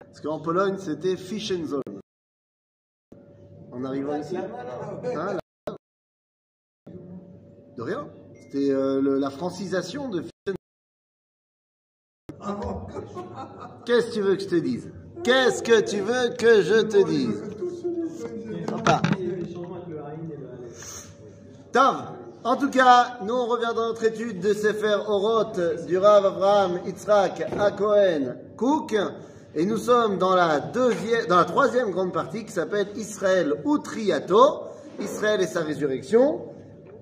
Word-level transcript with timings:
Parce 0.00 0.20
qu'en 0.20 0.40
Pologne, 0.40 0.76
c'était 0.78 1.16
Fischenzone. 1.16 1.82
En 3.72 3.84
arrivant 3.84 4.16
ici. 4.16 4.36
Hein. 4.36 5.38
De 7.76 7.82
rien. 7.82 8.08
C'était 8.34 8.70
euh, 8.70 9.18
la 9.18 9.30
francisation 9.30 10.08
de 10.08 10.22
Fischenzone. 10.22 10.56
Qu'est-ce 13.86 14.08
que 14.08 14.12
tu 14.12 14.20
veux 14.20 14.36
que 14.36 14.42
je 14.42 14.48
te 14.48 14.56
dise? 14.56 14.92
Qu'est-ce 15.22 15.62
que 15.62 15.80
tu 15.80 16.00
veux 16.00 16.34
que 16.36 16.62
je 16.62 16.82
te 16.82 17.06
dise? 17.06 17.40
Sympa. 18.68 19.00
En 22.42 22.56
tout 22.56 22.70
cas, 22.70 23.18
nous 23.22 23.34
on 23.34 23.44
revient 23.44 23.74
dans 23.76 23.88
notre 23.88 24.02
étude 24.02 24.40
de 24.40 24.54
Sefer 24.54 24.96
Oroth 25.06 25.60
du 25.86 25.98
Rav 25.98 26.24
Abraham 26.24 26.80
Yitzhak 26.86 27.42
à 27.58 27.70
Cohen 27.70 28.34
Cook 28.56 28.96
et 29.54 29.66
nous 29.66 29.76
sommes 29.76 30.16
dans 30.16 30.34
la 30.34 30.58
deuxième, 30.58 31.26
dans 31.26 31.36
la 31.36 31.44
troisième 31.44 31.90
grande 31.90 32.14
partie 32.14 32.46
qui 32.46 32.52
s'appelle 32.52 32.88
Israël 32.96 33.56
ou 33.66 33.76
Triato, 33.76 34.62
Israël 34.98 35.42
et 35.42 35.46
sa 35.46 35.60
résurrection. 35.60 36.46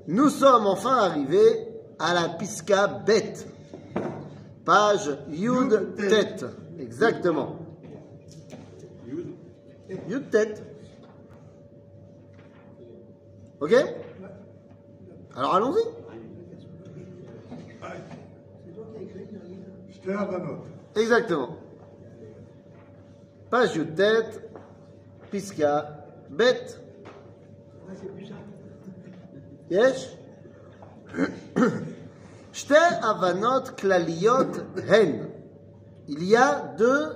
Nous 0.09 0.29
sommes 0.29 0.67
enfin 0.67 0.97
arrivés 0.97 1.69
à 2.01 2.15
la 2.15 2.31
Pisca 2.31 2.89
Bet, 2.89 3.34
page 4.65 5.19
Yud 5.29 5.95
Tet, 5.97 6.47
exactement. 6.81 7.59
Yud 10.09 10.31
Tet. 10.31 10.55
Ok? 13.61 13.73
Alors 15.38 15.55
allons-y. 15.55 15.83
Exactement. 20.97 21.56
Page 23.48 23.74
de 23.74 23.84
tête, 23.84 24.51
Pisca, 25.30 26.06
bête. 26.28 26.83
Yes? 29.70 30.17
avanot 33.02 33.75
klaliot 33.77 34.52
hen. 34.89 35.30
Il 36.08 36.25
y 36.25 36.34
a 36.34 36.75
deux 36.77 37.12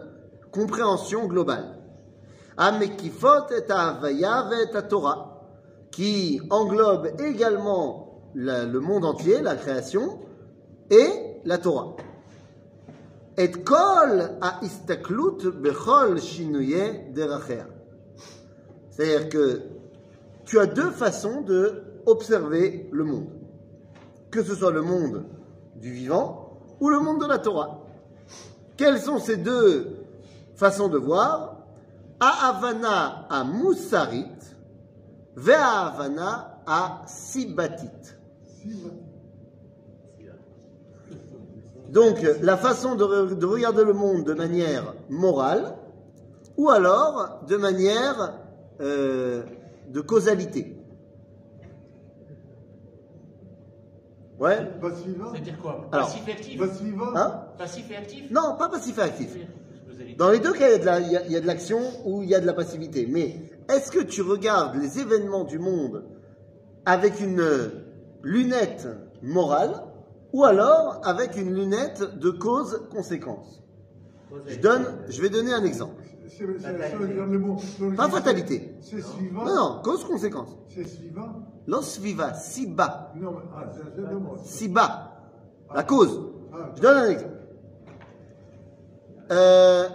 compréhensions 0.52 1.26
globales. 1.26 1.76
Amekifot 2.56 3.50
et 3.50 3.68
avaya 3.68 4.48
et 4.62 4.88
Torah, 4.88 5.42
qui 5.90 6.40
englobe 6.50 7.20
également 7.20 8.11
le 8.34 8.78
monde 8.78 9.04
entier, 9.04 9.40
la 9.40 9.56
création, 9.56 10.20
et 10.90 11.40
la 11.44 11.58
Torah. 11.58 11.96
Et 13.36 13.50
kol 13.50 14.36
a 14.40 14.60
istaklut 14.62 15.46
bechol 15.48 16.20
shinuye. 16.20 17.14
C'est-à-dire 18.90 19.28
que 19.30 19.62
tu 20.44 20.58
as 20.58 20.66
deux 20.66 20.90
façons 20.90 21.40
de 21.40 21.82
observer 22.04 22.88
le 22.92 23.04
monde. 23.04 23.30
Que 24.30 24.42
ce 24.42 24.54
soit 24.54 24.72
le 24.72 24.82
monde 24.82 25.24
du 25.76 25.92
vivant 25.92 26.60
ou 26.80 26.90
le 26.90 27.00
monde 27.00 27.22
de 27.22 27.26
la 27.26 27.38
Torah. 27.38 27.80
Quelles 28.76 29.00
sont 29.00 29.18
ces 29.18 29.38
deux 29.38 30.04
façons 30.54 30.88
de 30.88 30.98
voir? 30.98 31.56
Ahavana 32.20 33.26
à 33.30 33.44
Moussarit, 33.44 34.26
Ve'ahavana 35.36 36.60
à 36.66 37.02
Sibatit. 37.06 37.88
Donc, 41.90 42.26
la 42.40 42.56
façon 42.56 42.94
de, 42.94 43.44
regarder 43.44 43.84
le 43.84 43.92
monde 43.92 44.24
de 44.24 44.32
manière 44.32 44.94
morale, 45.10 45.76
ou 46.56 46.70
alors 46.70 47.42
de 47.46 47.56
manière 47.56 48.34
euh, 48.80 49.42
de 49.88 50.00
causalité. 50.00 50.74
Ouais. 54.38 54.58
C'est-à-dire 55.32 55.60
quoi? 55.60 55.86
Passif 55.90 56.26
et 56.26 56.32
actif 56.32 56.60
hein? 57.14 57.44
Passif 57.58 57.90
et 57.90 57.96
actif 57.96 58.30
Non, 58.30 58.56
pas 58.58 58.68
passif 58.68 58.98
et 58.98 59.02
actif. 59.02 59.36
Dans 60.16 60.30
les 60.30 60.40
deux 60.40 60.52
cas, 60.52 60.98
il 60.98 61.32
y 61.32 61.36
a 61.36 61.40
de 61.40 61.46
l'action 61.46 61.80
ou 62.04 62.22
il 62.22 62.30
y 62.30 62.34
a 62.34 62.40
de 62.40 62.46
la 62.46 62.52
passivité. 62.54 63.06
Mais 63.08 63.36
est-ce 63.68 63.92
que 63.92 64.02
tu 64.02 64.22
regardes 64.22 64.76
les 64.76 64.98
événements 64.98 65.44
du 65.44 65.58
monde 65.58 66.04
avec 66.84 67.20
une 67.20 67.42
lunette 68.22 68.88
morale 69.22 69.84
ou 70.32 70.44
alors 70.44 71.00
avec 71.04 71.36
une 71.36 71.54
lunette 71.54 72.18
de 72.18 72.30
cause-conséquence 72.30 73.62
je, 74.46 74.58
donne, 74.58 74.86
je 75.08 75.20
vais 75.20 75.28
donner 75.28 75.52
un 75.52 75.64
exemple. 75.64 76.02
Pas 77.96 78.08
fatalité. 78.08 78.74
Non, 79.32 79.54
non, 79.54 79.80
cause-conséquence. 79.82 80.56
Los 81.66 81.98
viva, 82.00 82.34
si 82.34 82.66
bas, 82.66 83.12
ah, 83.54 83.72
si 84.42 84.68
bas. 84.68 85.12
La 85.74 85.82
cause. 85.84 86.32
Ah, 86.52 86.70
Je 86.74 86.80
donne 86.80 86.96
un 86.96 87.10
exemple. 87.10 87.36
Euh, 89.30 89.88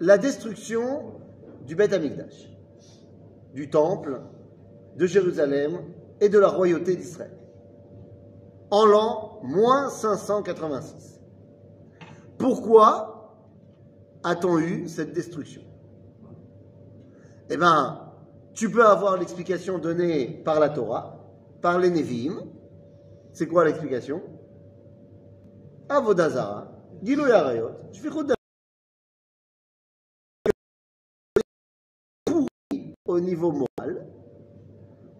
la 0.00 0.18
destruction 0.18 1.12
du 1.66 1.74
Beth 1.74 1.92
Amikdash, 1.92 2.50
du 3.54 3.70
temple, 3.70 4.20
de 4.96 5.06
Jérusalem 5.06 5.80
et 6.20 6.28
de 6.28 6.38
la 6.38 6.48
royauté 6.48 6.96
d'Israël. 6.96 7.30
En 8.70 8.86
l'an 8.86 9.40
moins 9.42 9.90
586. 9.90 11.20
Pourquoi 12.38 13.36
a-t-on 14.22 14.58
eu 14.58 14.88
cette 14.88 15.12
destruction? 15.12 15.62
Eh 17.48 17.56
bien, 17.56 18.12
tu 18.54 18.70
peux 18.70 18.86
avoir 18.86 19.16
l'explication 19.16 19.78
donnée 19.78 20.28
par 20.44 20.60
la 20.60 20.68
Torah, 20.68 21.18
par 21.60 21.78
les 21.78 21.90
Nevi'im. 21.90 22.40
C'est 23.32 23.46
quoi 23.46 23.64
l'explication? 23.64 24.22
Avodazara, 25.88 26.70
Gilou 27.02 27.26
Yarayot, 27.26 27.70
au 33.06 33.20
niveau 33.20 33.50
moral, 33.50 34.06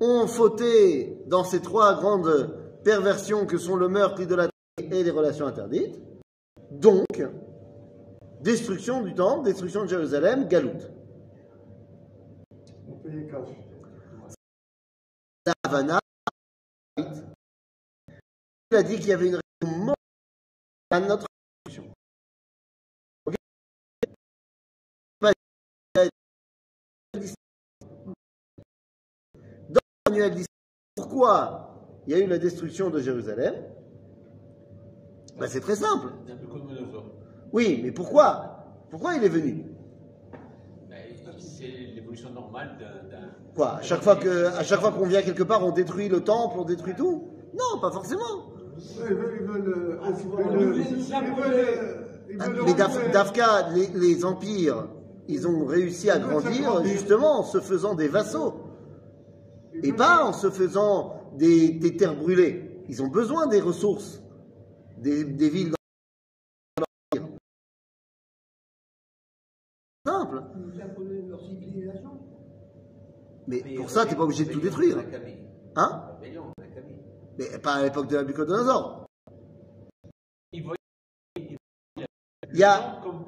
ont 0.00 0.26
fauté 0.28 1.18
dans 1.26 1.42
ces 1.42 1.60
trois 1.60 1.94
grandes 1.94 2.59
perversions 2.82 3.46
que 3.46 3.58
sont 3.58 3.76
le 3.76 3.88
meurtre, 3.88 4.20
l'idolâtrie 4.20 4.52
et 4.78 5.02
les 5.02 5.10
relations 5.10 5.46
interdites. 5.46 6.00
Donc, 6.70 7.22
destruction 8.40 9.02
du 9.02 9.14
temple, 9.14 9.44
destruction 9.44 9.82
de 9.82 9.88
Jérusalem, 9.88 10.48
Galout. 10.48 10.80
On 12.88 12.96
payait 12.96 13.26
cash. 13.26 13.48
La 15.46 15.54
Havana, 15.64 15.98
il 18.70 18.76
a 18.76 18.82
dit 18.82 18.98
qu'il 18.98 19.08
y 19.08 19.12
avait 19.12 19.28
une 19.28 19.40
raison 19.62 19.94
à 20.90 21.00
notre 21.00 21.26
destruction. 21.64 21.92
Dans 29.68 29.80
pourquoi 30.94 31.69
il 32.10 32.18
y 32.18 32.20
a 32.20 32.24
eu 32.24 32.26
la 32.28 32.38
destruction 32.38 32.90
de 32.90 32.98
Jérusalem 32.98 33.54
Ben, 35.38 35.46
C'est 35.48 35.60
très 35.60 35.76
simple. 35.76 36.08
Oui, 37.52 37.80
mais 37.84 37.92
pourquoi? 37.92 38.66
Pourquoi 38.90 39.14
il 39.14 39.22
est 39.22 39.28
venu? 39.28 39.64
Ben, 40.88 40.96
C'est 41.38 41.68
l'évolution 41.94 42.30
normale 42.30 42.70
d'un. 42.80 43.18
Quoi 43.54 43.76
À 43.76 43.82
chaque 43.82 44.02
fois 44.02 44.16
que, 44.16 44.46
à 44.46 44.64
chaque 44.64 44.80
fois 44.80 44.90
qu'on 44.90 45.06
vient 45.06 45.22
quelque 45.22 45.44
part, 45.44 45.64
on 45.64 45.70
détruit 45.70 46.08
le 46.08 46.20
temple, 46.22 46.56
on 46.58 46.64
détruit 46.64 46.94
tout? 46.96 47.28
Non, 47.54 47.80
pas 47.80 47.92
forcément. 47.92 48.20
Ils 48.76 49.14
veulent. 49.14 49.38
Ils 49.40 49.46
veulent. 49.46 49.68
euh, 49.68 50.00
Ah, 50.02 50.08
ils 52.28 52.36
Ah, 52.40 52.48
Mais. 52.66 53.12
Dafka, 53.12 53.68
les, 53.72 53.86
les 53.94 54.24
empires, 54.24 54.88
ils 55.28 55.46
ont 55.46 55.64
réussi 55.64 56.10
à 56.10 56.18
grandir 56.18 56.84
justement 56.84 57.38
en 57.38 57.42
se 57.44 57.60
faisant 57.60 57.94
des 57.94 58.08
vassaux. 58.08 58.54
Et 59.84 59.92
pas 59.92 60.24
en 60.24 60.32
se 60.32 60.50
faisant 60.50 61.19
des, 61.36 61.70
des 61.70 61.96
terres 61.96 62.16
brûlées. 62.16 62.84
Ils 62.88 63.02
ont 63.02 63.08
besoin 63.08 63.46
des 63.46 63.60
ressources, 63.60 64.20
des, 64.98 65.24
des 65.24 65.48
villes 65.48 65.70
dans 65.70 66.84
leur. 67.14 67.28
Simple. 70.06 70.42
Mais 73.46 73.62
pour 73.76 73.90
ça, 73.90 74.04
tu 74.04 74.12
n'es 74.12 74.16
pas 74.16 74.24
obligé 74.24 74.44
de 74.44 74.52
tout 74.52 74.60
détruire. 74.60 74.98
Hein? 75.76 76.18
Mais 77.38 77.58
pas 77.58 77.74
à 77.74 77.82
l'époque 77.84 78.08
de 78.08 78.16
la 78.16 78.24
Bucodonosor. 78.24 79.06
Il 80.52 80.64
y 82.54 82.64
a 82.64 83.00
comme. 83.02 83.24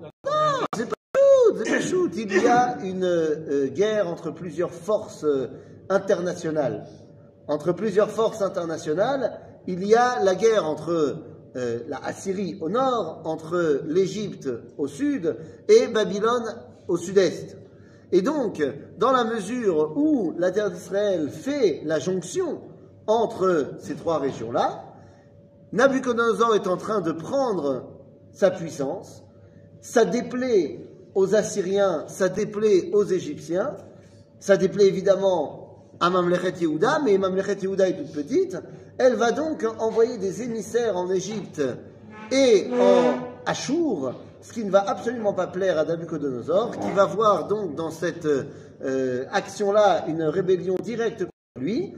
C'est 0.74 0.88
pas 0.88 0.96
shoot, 1.16 1.56
c'est 1.58 1.70
pas 1.70 1.80
shoot. 1.80 2.16
Il 2.16 2.32
y 2.32 2.48
a 2.48 2.78
une 2.84 3.04
euh, 3.04 3.68
guerre 3.68 4.08
entre 4.08 4.32
plusieurs 4.32 4.72
forces 4.72 5.24
euh, 5.24 5.48
internationales. 5.88 6.86
Entre 7.48 7.72
plusieurs 7.72 8.10
forces 8.10 8.42
internationales, 8.42 9.40
il 9.66 9.84
y 9.84 9.94
a 9.94 10.22
la 10.22 10.34
guerre 10.34 10.64
entre 10.64 11.16
euh, 11.56 11.80
la 11.88 11.98
Assyrie 12.04 12.56
au 12.60 12.68
nord, 12.68 13.22
entre 13.24 13.82
l'Égypte 13.86 14.48
au 14.78 14.86
sud 14.86 15.36
et 15.68 15.88
Babylone 15.88 16.54
au 16.88 16.96
sud-est. 16.96 17.56
Et 18.12 18.22
donc, 18.22 18.62
dans 18.98 19.12
la 19.12 19.24
mesure 19.24 19.96
où 19.96 20.34
la 20.38 20.50
terre 20.50 20.70
d'Israël 20.70 21.30
fait 21.30 21.80
la 21.84 21.98
jonction 21.98 22.60
entre 23.06 23.72
ces 23.80 23.94
trois 23.94 24.18
régions-là, 24.18 24.84
Nabucodonosor 25.72 26.54
est 26.54 26.66
en 26.66 26.76
train 26.76 27.00
de 27.00 27.12
prendre 27.12 27.88
sa 28.32 28.50
puissance, 28.50 29.24
ça 29.80 30.04
déplaît 30.04 30.80
aux 31.14 31.34
Assyriens, 31.34 32.04
ça 32.08 32.28
déplaît 32.28 32.90
aux 32.92 33.04
Égyptiens, 33.04 33.76
ça 34.38 34.56
déplaît 34.56 34.86
évidemment 34.86 35.61
à 36.02 36.10
Mamlechet 36.10 36.54
Yehuda, 36.60 36.98
mais 37.04 37.16
Mamlechet 37.16 37.58
Yehuda 37.62 37.88
est 37.88 37.96
toute 37.96 38.12
petite. 38.12 38.58
Elle 38.98 39.14
va 39.14 39.30
donc 39.30 39.64
envoyer 39.78 40.18
des 40.18 40.42
émissaires 40.42 40.96
en 40.96 41.08
Égypte 41.10 41.62
et 42.32 42.66
en 42.72 43.14
Achour, 43.46 44.12
ce 44.40 44.52
qui 44.52 44.64
ne 44.64 44.70
va 44.70 44.80
absolument 44.80 45.32
pas 45.32 45.46
plaire 45.46 45.78
à 45.78 45.84
Nabucodonosor, 45.84 46.72
qui 46.72 46.90
va 46.90 47.04
voir 47.04 47.46
donc 47.46 47.76
dans 47.76 47.92
cette 47.92 48.26
euh, 48.26 49.24
action-là 49.32 50.06
une 50.08 50.24
rébellion 50.24 50.74
directe 50.82 51.20
contre 51.20 51.60
lui. 51.60 51.94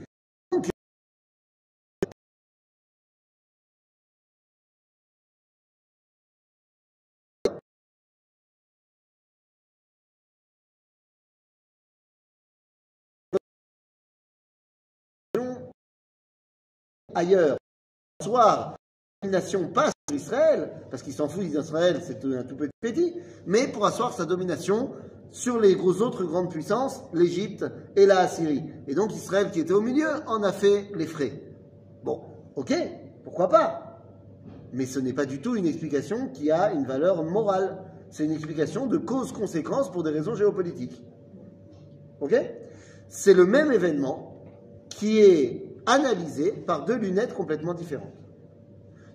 Ailleurs. 17.15 17.57
Soir, 18.21 18.75
une 19.23 19.31
nation 19.31 19.67
passe 19.69 19.93
sur 20.07 20.17
Israël, 20.17 20.71
parce 20.91 21.01
qu'ils 21.01 21.13
s'en 21.13 21.27
foutent 21.27 21.45
d'Israël, 21.45 22.01
c'est 22.05 22.23
un 22.25 22.43
tout 22.43 22.55
petit 22.55 22.71
petit, 22.79 23.15
mais 23.47 23.67
pour 23.67 23.85
asseoir 23.85 24.13
sa 24.13 24.25
domination 24.25 24.91
sur 25.31 25.59
les 25.59 25.75
autres 25.75 26.23
grandes 26.23 26.49
puissances, 26.49 27.01
l'Égypte 27.13 27.65
et 27.95 28.05
la 28.05 28.19
Assyrie. 28.19 28.63
Et 28.87 28.95
donc 28.95 29.13
Israël, 29.13 29.49
qui 29.51 29.59
était 29.59 29.73
au 29.73 29.81
milieu, 29.81 30.07
en 30.27 30.43
a 30.43 30.51
fait 30.51 30.91
les 30.95 31.07
frais. 31.07 31.41
Bon, 32.03 32.21
ok, 32.55 32.73
pourquoi 33.23 33.49
pas? 33.49 34.01
Mais 34.71 34.85
ce 34.85 34.99
n'est 34.99 35.13
pas 35.13 35.25
du 35.25 35.41
tout 35.41 35.55
une 35.55 35.65
explication 35.65 36.29
qui 36.29 36.51
a 36.51 36.71
une 36.71 36.85
valeur 36.85 37.23
morale. 37.23 37.77
C'est 38.11 38.25
une 38.25 38.31
explication 38.31 38.87
de 38.87 38.97
cause-conséquence 38.97 39.91
pour 39.91 40.03
des 40.03 40.11
raisons 40.11 40.35
géopolitiques. 40.35 41.03
Ok? 42.21 42.35
C'est 43.09 43.33
le 43.33 43.45
même 43.45 43.71
événement 43.71 44.41
qui 44.89 45.19
est 45.19 45.74
analysé 45.85 46.51
par 46.51 46.85
deux 46.85 46.95
lunettes 46.95 47.33
complètement 47.33 47.73
différentes. 47.73 48.13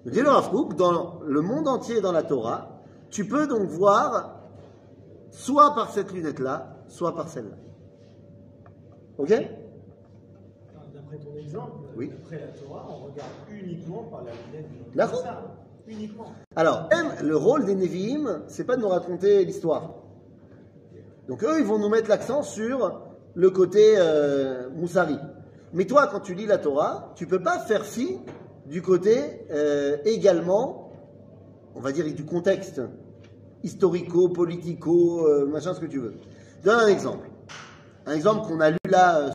Nous 0.05 0.11
dit 0.11 0.21
le 0.21 0.31
Rav 0.31 0.51
dans 0.77 1.21
le 1.27 1.41
monde 1.43 1.69
entier 1.69 2.01
dans 2.01 2.13
la 2.13 2.23
Torah, 2.23 2.81
tu 3.11 3.27
peux 3.27 3.47
donc 3.47 3.63
voir 3.69 4.37
soit 5.31 5.75
par 5.75 5.91
cette 5.91 6.13
lunette-là, 6.13 6.77
soit 6.89 7.15
par 7.15 7.29
celle-là. 7.29 7.57
Ok? 9.19 9.29
D'après 9.29 11.19
ton 11.19 11.37
exemple, 11.39 11.73
Oui. 11.97 12.09
d'après 12.09 12.41
la 12.41 12.47
Torah, 12.49 12.87
on 12.89 13.05
regarde 13.07 13.31
uniquement 13.51 14.05
par 14.05 14.25
la 14.25 14.31
lunette 14.33 14.71
du 14.71 14.97
D'accord. 14.97 15.25
Uniquement. 15.87 16.33
Alors, 16.55 16.89
même 16.91 17.13
le 17.23 17.37
rôle 17.37 17.65
des 17.65 17.75
Nevi'im, 17.75 18.43
c'est 18.47 18.65
pas 18.65 18.77
de 18.77 18.81
nous 18.83 18.89
raconter 18.89 19.45
l'histoire. 19.45 19.95
Donc 21.29 21.43
eux, 21.45 21.59
ils 21.59 21.65
vont 21.67 21.79
nous 21.79 21.89
mettre 21.89 22.09
l'accent 22.09 22.43
sur 22.43 23.03
le 23.35 23.51
côté 23.51 23.95
euh, 23.99 24.71
Moussari. 24.71 25.19
Mais 25.73 25.85
toi, 25.85 26.09
quand 26.09 26.21
tu 26.21 26.35
lis 26.35 26.47
la 26.47 26.59
Torah, 26.59 27.13
tu 27.15 27.27
peux 27.27 27.43
pas 27.43 27.59
faire 27.61 27.85
fi 27.85 28.19
du 28.67 28.83
côté 28.83 29.47
euh, 29.51 29.99
également, 30.05 30.93
on 31.75 31.81
va 31.81 31.93
dire, 31.93 32.05
du 32.13 32.25
contexte 32.25 32.81
historico, 33.63 34.29
politico, 34.29 35.27
euh, 35.27 35.47
machin, 35.47 35.75
ce 35.75 35.81
que 35.81 35.87
tu 35.87 35.99
veux. 35.99 36.15
Donne 36.65 36.81
un 36.81 36.89
exemple. 36.89 37.29
Un 38.07 38.15
exemple 38.15 38.49
qu'on 38.49 38.61
a 38.61 38.71
lu 38.71 38.79
là. 38.89 39.19
euh, 39.19 39.31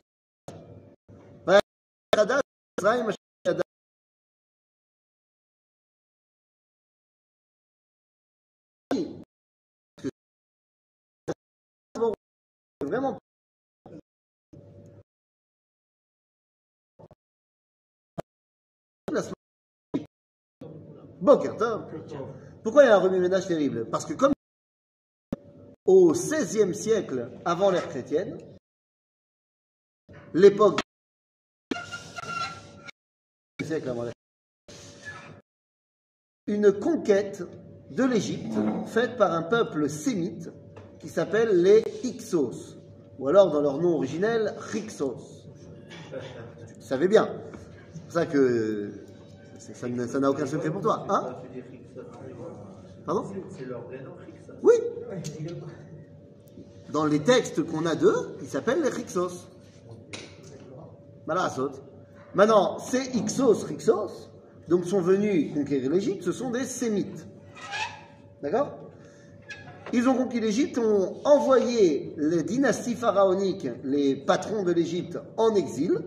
Pourquoi 22.62 22.84
il 22.84 22.86
y 22.86 22.90
a 22.90 22.96
un 22.96 23.00
remue-ménage 23.00 23.48
terrible? 23.48 23.86
Parce 23.90 24.06
que 24.06 24.14
comme 24.14 24.32
au 25.84 26.12
XVIe 26.12 26.74
siècle 26.74 27.30
avant 27.44 27.70
l'ère 27.70 27.88
chrétienne, 27.88 28.38
l'époque 30.34 30.80
une 36.46 36.72
conquête 36.72 37.42
de 37.90 38.04
l'Égypte 38.04 38.54
faite 38.86 39.16
par 39.16 39.32
un 39.32 39.42
peuple 39.42 39.88
sémite 39.88 40.50
qui 41.00 41.08
s'appelle 41.08 41.62
les 41.62 41.82
Hyksos, 42.04 42.76
ou 43.18 43.28
alors 43.28 43.50
dans 43.50 43.60
leur 43.60 43.78
nom 43.78 43.96
originel, 43.96 44.54
Hyksos. 44.72 45.48
Tu 46.76 46.82
savais 46.82 47.08
bien. 47.08 47.28
C'est 47.94 48.02
pour 48.02 48.12
ça 48.12 48.26
que 48.26 49.05
ça 49.58 49.88
n'a 49.88 50.06
ça 50.06 50.30
aucun 50.30 50.46
secret 50.46 50.70
pour 50.70 50.80
toi. 50.80 51.06
Hein 51.08 51.36
Pardon 53.04 53.24
C'est 53.56 53.64
leur 53.64 53.82
vrai 53.82 54.02
nom, 54.02 54.12
Rixos. 54.18 54.52
Oui. 54.62 54.74
Dans 56.92 57.04
les 57.04 57.20
textes 57.20 57.62
qu'on 57.64 57.86
a 57.86 57.94
d'eux, 57.94 58.36
ils 58.42 58.48
s'appellent 58.48 58.82
les 58.82 59.00
Hyksos. 59.00 59.48
Malasot. 61.26 61.70
Maintenant, 62.34 62.78
ces 62.78 63.16
Hyksos, 63.16 63.70
Hyksos, 63.70 64.30
donc 64.68 64.84
sont 64.84 65.00
venus 65.00 65.52
conquérir 65.54 65.90
l'Égypte, 65.90 66.22
ce 66.22 66.32
sont 66.32 66.50
des 66.50 66.64
Sémites. 66.64 67.26
D'accord? 68.42 68.78
Ils 69.92 70.08
ont 70.08 70.14
conquis 70.14 70.40
l'Égypte, 70.40 70.78
ont 70.78 71.20
envoyé 71.24 72.12
les 72.16 72.42
dynasties 72.42 72.96
pharaoniques, 72.96 73.68
les 73.84 74.16
patrons 74.16 74.64
de 74.64 74.72
l'Égypte, 74.72 75.18
en 75.36 75.54
exil. 75.54 76.00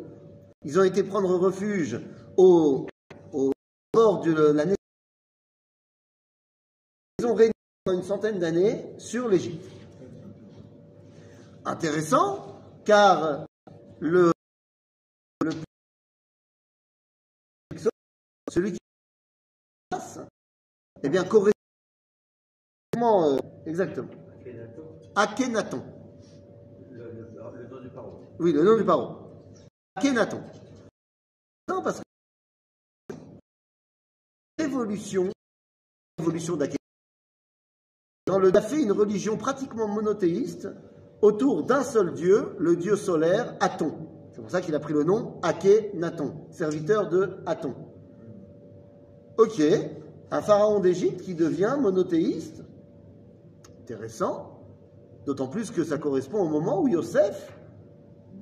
Ils 0.66 0.78
ont 0.78 0.84
été 0.84 1.04
prendre 1.04 1.34
refuge 1.38 2.00
au 2.36 2.88
de 4.18 4.34
la 4.34 4.66
naissance. 4.66 4.76
Ils 7.20 7.26
ont 7.26 7.34
régné 7.36 7.54
pendant 7.84 7.98
une 8.00 8.04
centaine 8.06 8.40
d'années 8.40 8.94
sur 8.98 9.28
l'Égypte. 9.28 9.66
Intéressant, 11.66 12.62
car 12.86 13.46
le, 14.00 14.32
le 15.44 15.52
celui 18.50 18.72
qui 18.74 18.80
passe, 19.90 20.20
eh 21.04 21.10
bien, 21.10 21.24
correspond 21.24 21.54
euh, 22.98 23.38
exactement. 23.66 24.10
Akhenaton, 24.42 25.12
Akhenaton. 25.16 25.84
le, 26.90 27.12
le, 27.12 27.30
le 27.54 27.68
nom 27.70 27.82
du 27.82 27.90
paro. 27.90 28.24
Oui, 28.40 28.54
le 28.54 28.64
nom 28.64 28.78
du 28.78 28.86
paro. 28.86 29.18
Akhenaton. 29.96 30.42
Non, 31.68 31.84
parce 31.84 32.00
que 32.00 32.04
l'évolution 34.84 36.58
d'Akhenaton, 36.58 36.76
dans 38.28 38.40
le 38.40 38.56
a 38.56 38.62
fait 38.62 38.82
une 38.82 38.92
religion 38.92 39.38
pratiquement 39.38 39.88
monothéiste 39.88 40.70
autour 41.22 41.64
d'un 41.64 41.84
seul 41.84 42.14
dieu, 42.14 42.56
le 42.60 42.76
dieu 42.76 42.96
solaire 42.96 43.56
Aton. 43.60 43.94
C'est 44.32 44.42
pour 44.42 44.52
ça 44.52 44.62
qu'il 44.62 44.76
a 44.76 44.80
pris 44.80 44.94
le 44.94 45.04
nom 45.04 45.40
Akhenaton, 45.42 46.46
serviteur 46.52 47.10
de 47.10 47.38
Aton. 47.46 47.74
Ok, 49.38 49.62
un 50.32 50.42
pharaon 50.42 50.80
d'Égypte 50.80 51.22
qui 51.22 51.34
devient 51.34 51.78
monothéiste. 51.80 52.64
Intéressant. 53.82 54.60
D'autant 55.26 55.48
plus 55.48 55.72
que 55.72 55.84
ça 55.84 55.98
correspond 55.98 56.42
au 56.42 56.48
moment 56.48 56.82
où 56.82 56.88
Yosef 56.88 57.52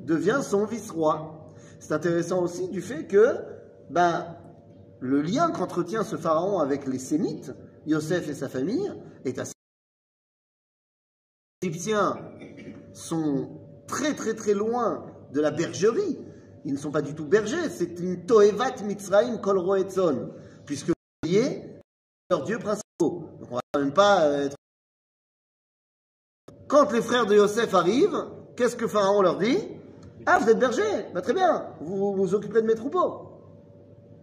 devient 0.04 0.40
son 0.42 0.66
vice-roi. 0.66 1.50
C'est 1.80 1.94
intéressant 1.94 2.42
aussi 2.42 2.68
du 2.70 2.82
fait 2.82 3.06
que 3.06 3.36
ben, 3.90 4.37
le 5.00 5.22
lien 5.22 5.52
qu'entretient 5.52 6.04
ce 6.04 6.16
pharaon 6.16 6.60
avec 6.60 6.88
les 6.88 7.00
Sémites, 7.00 7.52
Yosef 7.86 8.28
et 8.30 8.34
sa 8.34 8.50
famille, 8.50 8.92
est 9.26 9.38
assez. 9.40 9.54
Les 11.62 11.70
Égyptiens 11.70 12.18
sont 12.94 13.50
très 13.88 14.16
très 14.16 14.34
très 14.34 14.54
loin 14.54 15.06
de 15.34 15.42
la 15.42 15.52
bergerie. 15.52 16.20
Ils 16.66 16.74
ne 16.74 16.78
sont 16.78 16.92
pas 16.92 17.02
du 17.02 17.14
tout 17.16 17.26
bergers, 17.26 17.70
c'est 17.70 18.00
une 18.00 18.26
Toevat 18.26 18.84
Mitzraim 18.84 19.38
Kol 19.38 19.58
Roetzon, 19.58 20.32
puisque 20.66 20.92
lié 21.24 21.82
leurs 22.30 22.44
dieux 22.44 22.60
principaux. 22.60 23.30
Donc 23.40 23.52
on 23.52 23.56
va 23.56 23.62
quand 23.72 23.80
même 23.80 23.94
pas 23.94 24.26
euh, 24.26 24.46
être. 24.46 24.56
Quand 26.68 26.92
les 26.92 27.02
frères 27.02 27.26
de 27.26 27.36
Yosef 27.36 27.74
arrivent, 27.74 28.26
qu'est-ce 28.58 28.76
que 28.76 28.88
Pharaon 28.88 29.22
leur 29.22 29.38
dit? 29.38 29.58
Ah, 30.26 30.40
vous 30.40 30.50
êtes 30.50 30.60
bergers 30.60 31.06
bah, 31.14 31.22
Très 31.22 31.34
bien, 31.34 31.68
vous 31.80 32.14
vous 32.14 32.36
occupez 32.36 32.62
de 32.62 32.68
mes 32.68 32.76
troupeaux. 32.76 33.27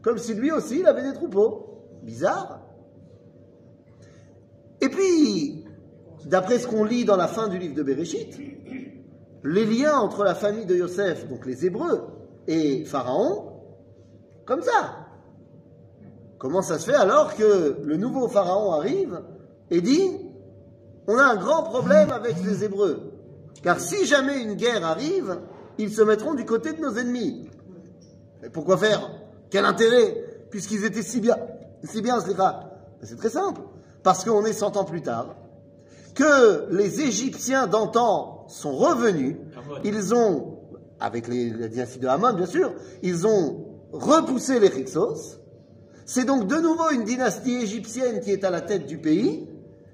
Comme 0.04 0.18
si 0.18 0.34
lui 0.34 0.52
aussi, 0.52 0.80
il 0.80 0.86
avait 0.86 1.02
des 1.02 1.14
troupeaux. 1.14 1.70
bizarre. 2.02 2.60
Et 4.82 4.90
puis, 4.90 5.64
d'après 6.26 6.58
ce 6.58 6.68
qu'on 6.68 6.84
lit 6.84 7.06
dans 7.06 7.16
la 7.16 7.26
fin 7.26 7.48
du 7.48 7.58
livre 7.58 7.74
de 7.74 7.82
Bereshit, 7.82 8.38
les 9.42 9.64
liens 9.64 9.98
entre 9.98 10.22
la 10.22 10.34
famille 10.34 10.66
de 10.66 10.76
Yosef, 10.76 11.26
donc 11.28 11.46
les 11.46 11.64
Hébreux, 11.64 12.02
et 12.46 12.84
Pharaon, 12.84 13.62
comme 14.44 14.60
ça. 14.60 15.06
Comment 16.36 16.60
ça 16.60 16.78
se 16.78 16.90
fait 16.90 16.96
alors 16.96 17.34
que 17.34 17.78
le 17.82 17.96
nouveau 17.96 18.28
Pharaon 18.28 18.72
arrive 18.72 19.22
et 19.70 19.80
dit 19.80 20.10
on 21.06 21.16
a 21.16 21.22
un 21.22 21.36
grand 21.36 21.62
problème 21.62 22.10
avec 22.10 22.36
les 22.44 22.64
Hébreux. 22.64 23.12
Car 23.62 23.80
si 23.80 24.04
jamais 24.04 24.42
une 24.42 24.54
guerre 24.54 24.84
arrive, 24.84 25.38
ils 25.78 25.90
se 25.90 26.02
mettront 26.02 26.34
du 26.34 26.44
côté 26.44 26.74
de 26.74 26.80
nos 26.80 26.94
ennemis. 26.94 27.48
Et 28.42 28.50
pourquoi 28.50 28.76
faire? 28.76 29.10
Quel 29.54 29.66
intérêt 29.66 30.16
Puisqu'ils 30.50 30.84
étaient 30.84 31.04
si 31.04 31.20
bien, 31.20 31.36
si 31.84 32.02
bien, 32.02 32.18
Slicha. 32.18 32.72
Ben, 33.00 33.04
C'est 33.04 33.14
très 33.14 33.30
simple. 33.30 33.60
Parce 34.02 34.24
qu'on 34.24 34.44
est 34.44 34.52
100 34.52 34.76
ans 34.76 34.84
plus 34.84 35.00
tard, 35.00 35.36
que 36.16 36.66
les 36.72 37.02
Égyptiens 37.02 37.68
d'antan 37.68 38.46
sont 38.48 38.72
revenus, 38.72 39.36
ils 39.84 40.12
ont, 40.12 40.58
avec 40.98 41.28
les, 41.28 41.50
la 41.50 41.68
dynastie 41.68 42.00
de 42.00 42.08
Hamon 42.08 42.32
bien 42.32 42.46
sûr, 42.46 42.72
ils 43.04 43.28
ont 43.28 43.64
repoussé 43.92 44.58
les 44.58 44.76
Hyksos. 44.76 45.38
C'est 46.04 46.24
donc 46.24 46.48
de 46.48 46.56
nouveau 46.56 46.90
une 46.90 47.04
dynastie 47.04 47.54
égyptienne 47.54 48.18
qui 48.22 48.32
est 48.32 48.42
à 48.42 48.50
la 48.50 48.60
tête 48.60 48.88
du 48.88 48.98
pays, 48.98 49.48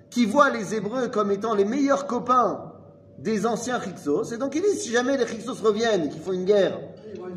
qui 0.09 0.25
voit 0.25 0.49
les 0.49 0.75
Hébreux 0.75 1.09
comme 1.09 1.33
étant 1.33 1.55
les 1.55 1.67
meilleurs 1.67 2.07
copains 2.07 2.73
des 3.19 3.45
anciens 3.45 3.79
Hyksos. 3.79 4.33
Et 4.33 4.39
donc 4.39 4.55
ils 4.55 4.63
disent, 4.63 4.81
si 4.81 4.91
jamais 4.91 5.19
les 5.19 5.31
Hyksos 5.31 5.63
reviennent, 5.63 6.09
qu'ils 6.09 6.23
font 6.23 6.33
une 6.33 6.47
guerre, 6.47 6.81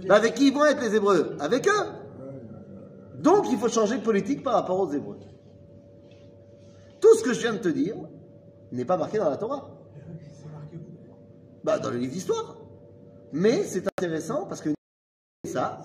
ben 0.08 0.16
avec 0.16 0.36
qui 0.36 0.52
vont 0.52 0.64
être 0.64 0.82
les 0.82 0.96
Hébreux? 0.96 1.36
Avec 1.42 1.68
eux. 1.68 2.03
Donc 3.24 3.46
il 3.50 3.58
faut 3.58 3.70
changer 3.70 3.98
de 3.98 4.04
politique 4.04 4.44
par 4.44 4.54
rapport 4.54 4.80
aux 4.80 4.92
Hébreux. 4.92 5.18
Tout 7.00 7.16
ce 7.18 7.24
que 7.24 7.34
je 7.34 7.40
viens 7.40 7.54
de 7.54 7.58
te 7.60 7.70
dire 7.70 7.96
n'est 8.72 8.86
pas 8.86 8.98
marqué 8.98 9.18
dans 9.18 9.30
la 9.30 9.38
Torah. 9.38 9.70
Bah, 11.64 11.80
dans 11.80 11.90
le 11.90 11.98
livre 11.98 12.12
d'histoire. 12.12 12.58
Mais 13.32 13.64
c'est 13.64 13.88
intéressant 13.88 14.46
parce 14.46 14.62
que 14.62 14.70
ça, 15.46 15.80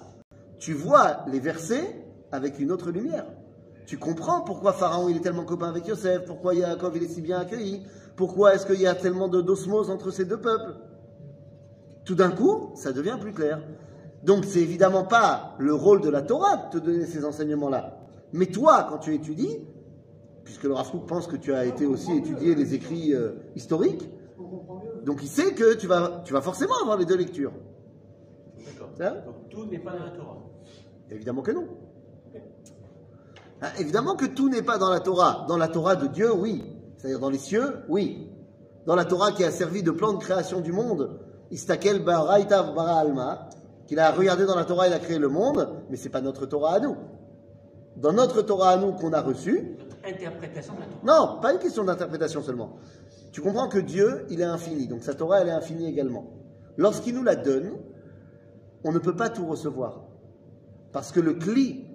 tu 0.58 0.72
vois 0.74 1.24
les 1.28 1.38
versets 1.38 2.04
avec 2.32 2.58
une 2.58 2.72
autre 2.72 2.90
lumière. 2.90 3.26
Tu 3.86 3.96
comprends 3.98 4.42
pourquoi 4.42 4.72
Pharaon 4.72 5.08
il 5.08 5.16
est 5.16 5.20
tellement 5.20 5.44
copain 5.44 5.68
avec 5.68 5.86
Yosef, 5.86 6.26
pourquoi 6.26 6.54
Yaakov 6.54 6.96
il 6.96 7.04
est 7.04 7.08
si 7.08 7.22
bien 7.22 7.38
accueilli, 7.38 7.86
pourquoi 8.16 8.54
est-ce 8.54 8.66
qu'il 8.66 8.80
y 8.80 8.86
a 8.86 8.94
tellement 8.94 9.28
de- 9.28 9.40
d'osmose 9.40 9.88
entre 9.90 10.10
ces 10.10 10.24
deux 10.24 10.40
peuples. 10.40 10.74
Tout 12.04 12.14
d'un 12.16 12.30
coup, 12.30 12.72
ça 12.74 12.92
devient 12.92 13.16
plus 13.20 13.32
clair. 13.32 13.62
Donc 14.22 14.44
c'est 14.44 14.60
évidemment 14.60 15.04
pas 15.04 15.54
le 15.58 15.74
rôle 15.74 16.00
de 16.00 16.10
la 16.10 16.22
Torah 16.22 16.56
de 16.56 16.78
te 16.78 16.84
donner 16.84 17.06
ces 17.06 17.24
enseignements-là. 17.24 17.98
Mais 18.32 18.46
toi, 18.46 18.86
quand 18.88 18.98
tu 18.98 19.14
étudies, 19.14 19.58
puisque 20.44 20.64
le 20.64 20.74
Rav 20.74 20.90
Kook 20.90 21.06
pense 21.06 21.26
que 21.26 21.36
tu 21.36 21.52
as 21.52 21.64
été 21.64 21.86
aussi 21.86 22.12
étudier 22.16 22.54
les 22.54 22.74
écrits 22.74 23.14
euh, 23.14 23.32
historiques, 23.54 24.08
donc 25.04 25.20
il 25.22 25.28
sait 25.28 25.54
que 25.54 25.74
tu 25.74 25.86
vas, 25.86 26.22
tu 26.24 26.32
vas 26.32 26.40
forcément 26.40 26.74
avoir 26.82 26.96
les 26.96 27.04
deux 27.04 27.16
lectures. 27.16 27.52
D'accord. 28.66 28.90
Ça 28.96 29.10
Donc 29.10 29.48
tout 29.48 29.64
n'est 29.66 29.78
pas 29.78 29.92
dans 29.92 30.04
la 30.04 30.10
Torah. 30.10 30.38
Évidemment 31.10 31.42
que 31.42 31.52
non. 31.52 31.66
Ah, 33.60 33.72
évidemment 33.80 34.14
que 34.14 34.26
tout 34.26 34.48
n'est 34.48 34.62
pas 34.62 34.78
dans 34.78 34.90
la 34.90 35.00
Torah. 35.00 35.44
Dans 35.48 35.56
la 35.56 35.68
Torah 35.68 35.96
de 35.96 36.06
Dieu, 36.06 36.32
oui. 36.32 36.64
C'est-à-dire 36.96 37.18
dans 37.18 37.30
les 37.30 37.38
cieux, 37.38 37.78
oui. 37.88 38.28
Dans 38.86 38.94
la 38.94 39.04
Torah 39.04 39.32
qui 39.32 39.44
a 39.44 39.50
servi 39.50 39.82
de 39.82 39.90
plan 39.90 40.12
de 40.12 40.18
création 40.18 40.60
du 40.60 40.72
monde, 40.72 41.20
Istakel 41.50 42.04
Baraita 42.04 42.62
Bara 42.62 42.98
Alma, 43.00 43.48
qu'il 43.88 43.98
a 43.98 44.12
regardé 44.12 44.44
dans 44.44 44.54
la 44.54 44.66
Torah, 44.66 44.86
il 44.86 44.92
a 44.92 44.98
créé 44.98 45.18
le 45.18 45.28
monde, 45.28 45.70
mais 45.88 45.96
c'est 45.96 46.10
pas 46.10 46.20
notre 46.20 46.44
Torah 46.44 46.74
à 46.74 46.78
nous. 46.78 46.94
Dans 47.96 48.12
notre 48.12 48.42
Torah 48.42 48.72
à 48.72 48.76
nous 48.76 48.92
qu'on 48.92 49.12
a 49.14 49.22
reçue, 49.22 49.76
Interprétation 50.04 50.74
de 50.74 50.80
la 50.80 50.86
Torah. 50.86 51.34
non, 51.34 51.40
pas 51.40 51.54
une 51.54 51.58
question 51.58 51.84
d'interprétation 51.84 52.42
seulement. 52.42 52.76
Tu 53.32 53.40
comprends 53.40 53.66
que 53.68 53.78
Dieu, 53.78 54.26
il 54.28 54.42
est 54.42 54.44
infini, 54.44 54.86
donc 54.86 55.02
sa 55.02 55.14
Torah, 55.14 55.40
elle 55.40 55.48
est 55.48 55.52
infinie 55.52 55.88
également. 55.88 56.26
Lorsqu'il 56.76 57.14
nous 57.14 57.24
la 57.24 57.34
donne, 57.34 57.72
on 58.84 58.92
ne 58.92 58.98
peut 58.98 59.16
pas 59.16 59.30
tout 59.30 59.46
recevoir. 59.46 60.04
Parce 60.92 61.10
que 61.10 61.20
le 61.20 61.34
cli, 61.34 61.86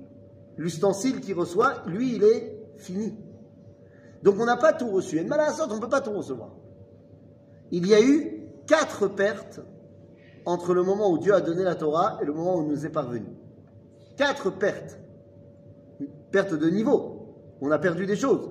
l'ustensile 0.58 1.22
qu'il 1.22 1.36
reçoit, 1.36 1.84
lui, 1.86 2.16
il 2.16 2.24
est 2.24 2.60
fini. 2.78 3.16
Donc 4.24 4.36
on 4.40 4.46
n'a 4.46 4.58
pas 4.58 4.74
tout 4.74 4.90
reçu. 4.90 5.20
Et 5.20 5.24
de 5.24 5.30
mal 5.30 5.40
à 5.40 5.46
la 5.46 5.54
sorte, 5.54 5.72
on 5.72 5.76
ne 5.76 5.82
peut 5.82 5.90
pas 5.90 6.02
tout 6.02 6.12
recevoir. 6.12 6.50
Il 7.72 7.88
y 7.88 7.94
a 7.94 8.02
eu 8.02 8.48
quatre 8.66 9.08
pertes 9.08 9.62
entre 10.46 10.74
le 10.74 10.84
moment 10.84 11.10
où 11.10 11.18
Dieu 11.18 11.34
a 11.34 11.42
donné 11.42 11.64
la 11.64 11.76
Torah 11.76 12.20
et 12.22 12.26
le 12.26 12.34
moment 12.34 12.58
où 12.58 12.68
nous 12.68 12.86
est 12.86 12.90
parvenu. 12.90 13.28
Quatre 14.18 14.50
pertes. 14.50 14.98
Perte 16.32 16.54
de 16.54 16.70
niveau. 16.70 17.36
On 17.62 17.72
a 17.72 17.80
perdu 17.80 18.06
des 18.06 18.16
choses. 18.16 18.50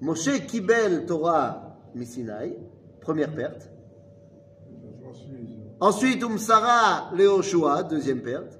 Moshe 0.00 0.46
Kibel 0.46 1.06
Torah 1.06 1.76
Misinaï, 1.94 2.56
première 3.00 3.34
perte. 3.34 3.70
Ensuite, 5.80 6.22
Umsara 6.22 7.10
Leoshua, 7.14 7.82
deuxième 7.84 8.20
perte. 8.20 8.58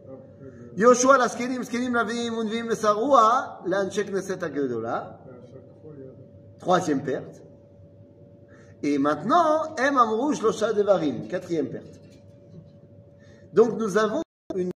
Yoshua 0.76 1.18
la 1.18 1.28
Skenim, 1.28 1.62
Lavim, 1.92 2.34
Unvim 2.38 2.70
Sarua, 2.74 3.60
l'Anche 3.66 4.04
Knesset 4.04 4.44
Agdola, 4.44 4.96
À 4.96 5.18
chaque 5.52 5.82
fois, 5.82 5.92
il 5.96 6.04
y 6.04 6.06
a. 6.06 6.12
troisième 6.60 7.02
perte. 7.02 7.42
Et 8.84 8.98
maintenant, 8.98 9.74
Em 9.76 9.96
Amrou 9.96 10.32
Shlosha 10.34 10.72
Devarim, 10.72 11.26
quatrième 11.28 11.68
perte. 11.68 11.97
Donc 13.52 13.78
nous 13.78 13.96
avons 13.96 14.22
une 14.54 14.70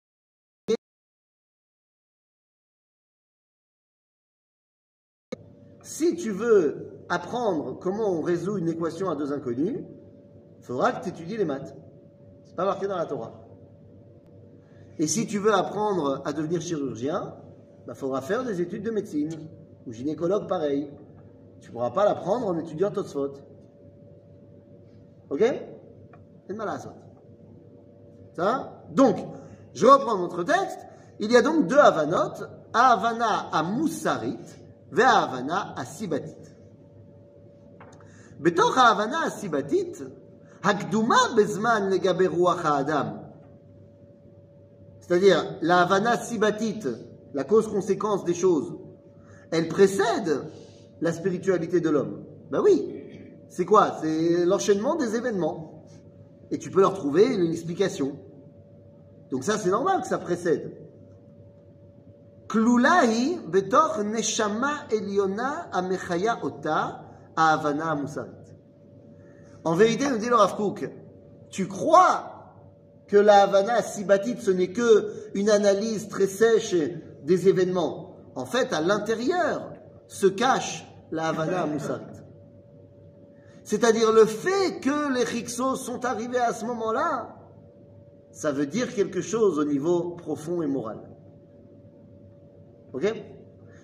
Si 5.83 6.15
tu 6.15 6.31
veux 6.31 7.03
apprendre 7.09 7.77
comment 7.79 8.09
on 8.09 8.21
résout 8.21 8.57
une 8.57 8.69
équation 8.69 9.09
à 9.09 9.15
deux 9.15 9.33
inconnus, 9.33 9.79
il 10.59 10.63
faudra 10.63 10.93
que 10.93 11.03
tu 11.03 11.09
étudies 11.09 11.37
les 11.37 11.45
maths. 11.45 11.75
C'est 12.43 12.55
pas 12.55 12.65
marqué 12.65 12.87
dans 12.87 12.97
la 12.97 13.05
Torah. 13.05 13.33
Et 14.99 15.07
si 15.07 15.25
tu 15.25 15.39
veux 15.39 15.53
apprendre 15.53 16.21
à 16.25 16.33
devenir 16.33 16.61
chirurgien, 16.61 17.35
il 17.87 17.95
faudra 17.95 18.21
faire 18.21 18.43
des 18.43 18.61
études 18.61 18.83
de 18.83 18.91
médecine. 18.91 19.31
Ou 19.87 19.91
gynécologue, 19.91 20.47
pareil. 20.47 20.89
Tu 21.59 21.69
ne 21.69 21.73
pourras 21.73 21.91
pas 21.91 22.05
l'apprendre 22.05 22.47
en 22.47 22.57
étudiant 22.59 22.91
Tosfot. 22.91 23.33
Ok? 25.29 25.43
C'est 26.47 26.53
mal 26.53 26.69
à 26.69 26.77
ça. 28.34 28.42
Ça 28.42 28.72
Donc, 28.90 29.16
je 29.74 29.86
reprends 29.86 30.18
notre 30.18 30.42
texte. 30.42 30.78
Il 31.18 31.32
y 31.32 31.36
a 31.36 31.42
donc 31.42 31.66
deux 31.66 31.78
Havanot. 31.78 32.46
Havana 32.76 33.48
à 33.52 33.62
Moussarit, 33.62 34.38
וההבנה 34.92 35.72
הסיבתית. 35.76 36.50
בתוך 38.40 38.78
ההבנה 38.78 39.24
הסיבתית, 39.24 39.98
הקדומה 40.64 41.18
בזמן 41.36 41.88
לגבי 41.90 42.26
רוח 42.26 42.64
האדם. 42.64 43.06
C'est-à-dire, 45.00 45.44
la 45.62 45.82
Havana 45.82 46.16
sibatite, 46.18 46.88
la 47.32 47.44
cause-conséquence 47.44 48.24
des 48.24 48.34
choses, 48.34 48.74
elle 49.52 49.68
précède 49.68 50.42
la 51.00 51.12
spiritualité 51.12 51.80
de 51.80 51.88
l'homme. 51.90 52.24
Ben 52.50 52.60
oui, 52.60 52.92
c'est 53.48 53.64
quoi 53.64 53.98
C'est 54.02 54.44
l'enchaînement 54.44 54.96
des 54.96 55.14
événements. 55.14 55.69
Et 56.51 56.59
tu 56.59 56.69
peux 56.69 56.81
leur 56.81 56.93
trouver 56.93 57.25
une 57.25 57.51
explication. 57.51 58.17
Donc 59.31 59.43
ça, 59.43 59.57
c'est 59.57 59.69
normal 59.69 60.01
que 60.01 60.07
ça 60.07 60.17
précède. 60.17 60.77
Klulahi 62.47 63.39
betor 63.47 64.03
neshama 64.03 64.87
eliona 64.91 65.69
amechaya 65.71 66.43
ota 66.43 67.05
avana 67.35 67.95
musarit. 67.95 68.31
En 69.63 69.75
vérité, 69.75 70.09
nous 70.09 70.17
dit 70.17 70.27
le 70.27 70.35
Rav 70.35 70.55
Kook, 70.55 70.89
tu 71.49 71.67
crois 71.67 72.31
que 73.07 73.17
la 73.17 73.43
Havana 73.43 73.81
sibatite, 73.81 74.41
ce 74.41 74.51
n'est 74.51 74.71
que 74.71 75.11
une 75.33 75.49
analyse 75.49 76.07
très 76.07 76.27
sèche 76.27 76.75
des 77.23 77.47
événements. 77.47 78.15
En 78.35 78.45
fait, 78.45 78.73
à 78.73 78.81
l'intérieur 78.81 79.73
se 80.07 80.27
cache 80.27 80.87
la 81.11 81.27
Havana 81.27 81.67
musarit. 81.67 82.01
C'est-à-dire 83.63 84.11
le 84.11 84.25
fait 84.25 84.79
que 84.81 85.13
les 85.13 85.23
Rixos 85.23 85.75
sont 85.75 86.03
arrivés 86.05 86.39
à 86.39 86.53
ce 86.53 86.65
moment-là, 86.65 87.37
ça 88.31 88.51
veut 88.51 88.65
dire 88.65 88.93
quelque 88.93 89.21
chose 89.21 89.59
au 89.59 89.65
niveau 89.65 90.11
profond 90.11 90.61
et 90.61 90.67
moral. 90.67 90.99
Ok? 92.93 93.13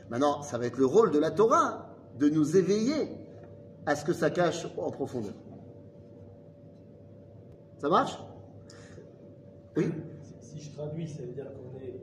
Maintenant, 0.09 0.41
ça 0.41 0.57
va 0.57 0.65
être 0.65 0.77
le 0.77 0.85
rôle 0.85 1.11
de 1.11 1.19
la 1.19 1.31
Torah 1.31 1.95
de 2.17 2.29
nous 2.29 2.57
éveiller 2.57 3.09
à 3.85 3.95
ce 3.95 4.03
que 4.03 4.13
ça 4.13 4.29
cache 4.29 4.65
en 4.77 4.89
profondeur. 4.89 5.33
Ça 7.77 7.89
marche? 7.89 8.17
Oui? 9.75 9.85
Si 10.41 10.59
je 10.59 10.71
traduis, 10.75 11.07
ça 11.07 11.21
veut 11.21 11.33
dire 11.33 11.45
qu'on 11.45 11.79
est 11.79 12.01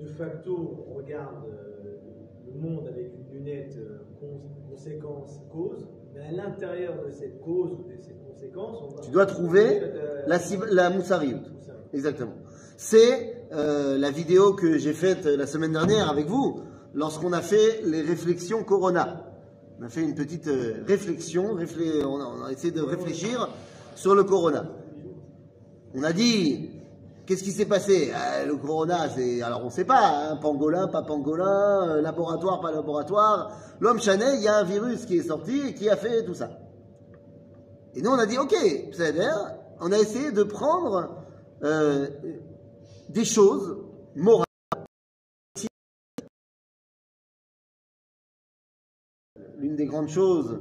de 0.00 0.06
facto, 0.08 0.84
on 0.88 0.94
regarde 0.94 1.44
euh, 1.48 1.96
le 2.46 2.60
monde 2.60 2.86
avec 2.86 3.12
une 3.14 3.38
lunette 3.38 3.74
euh, 3.78 3.98
cons- 4.20 4.70
conséquence 4.70 5.40
cause, 5.50 5.88
mais 6.16 6.22
à 6.24 6.32
l'intérieur 6.44 6.94
de 7.06 7.10
cette 7.10 7.40
cause 7.40 7.72
ou 7.72 7.82
de 7.88 7.96
cette 8.02 8.24
conséquence, 8.26 8.78
on 8.82 8.94
va 8.96 9.02
Tu 9.02 9.10
dois 9.10 9.26
trouver 9.26 9.80
Euh, 9.82 10.22
la, 10.26 10.38
la 10.70 10.90
moussariout. 10.90 11.40
Exactement. 11.92 12.32
C'est 12.76 13.46
euh, 13.52 13.96
la 13.98 14.10
vidéo 14.10 14.54
que 14.54 14.78
j'ai 14.78 14.92
faite 14.92 15.24
la 15.26 15.46
semaine 15.46 15.72
dernière 15.72 16.10
avec 16.10 16.26
vous. 16.26 16.60
lorsqu'on 16.94 17.32
a 17.34 17.42
fait 17.42 17.82
les 17.84 18.00
réflexions 18.00 18.64
Corona. 18.64 19.22
On 19.78 19.84
a 19.84 19.88
fait 19.90 20.02
une 20.02 20.14
petite 20.14 20.48
euh, 20.48 20.82
réflexion, 20.86 21.54
réflé- 21.54 22.02
on, 22.04 22.18
a, 22.20 22.24
on 22.24 22.44
a 22.44 22.52
essayé 22.52 22.72
de 22.72 22.80
réfléchir 22.80 23.48
sur 23.94 24.14
le 24.14 24.24
Corona. 24.24 24.64
On 25.94 26.02
a 26.02 26.12
dit, 26.14 26.70
qu'est-ce 27.26 27.42
qui 27.42 27.52
s'est 27.52 27.66
passé? 27.66 28.12
Ah, 28.14 28.44
Le 28.44 28.56
Corona, 28.56 29.08
c'est, 29.08 29.42
alors 29.42 29.62
on 29.62 29.66
ne 29.66 29.70
sait 29.70 29.84
pas, 29.84 30.30
hein, 30.30 30.36
pangolin, 30.36 30.88
pas 30.88 31.02
pangolin, 31.02 31.88
euh, 31.88 32.00
laboratoire, 32.02 32.60
pas 32.60 32.70
laboratoire. 32.72 33.52
L'homme 33.80 34.00
chanet, 34.00 34.36
il 34.36 34.42
y 34.42 34.48
a 34.48 34.58
un 34.58 34.64
virus 34.64 35.04
qui 35.04 35.18
est 35.18 35.22
sorti 35.22 35.68
et 35.68 35.74
qui 35.74 35.88
a 35.90 35.96
fait 35.96 36.24
tout 36.24 36.34
ça. 36.34 36.50
Et 37.94 38.02
nous, 38.02 38.10
on 38.10 38.18
a 38.18 38.26
dit, 38.26 38.38
ok, 38.38 38.54
c'est-à-dire, 38.92 39.54
on 39.80 39.90
a 39.92 39.98
essayé 39.98 40.30
de 40.32 40.42
prendre 40.42 41.22
euh, 41.62 42.08
des 43.08 43.24
choses 43.24 43.78
morales. 44.14 44.44
L'une 49.58 49.76
des 49.76 49.86
grandes 49.86 50.08
choses, 50.08 50.60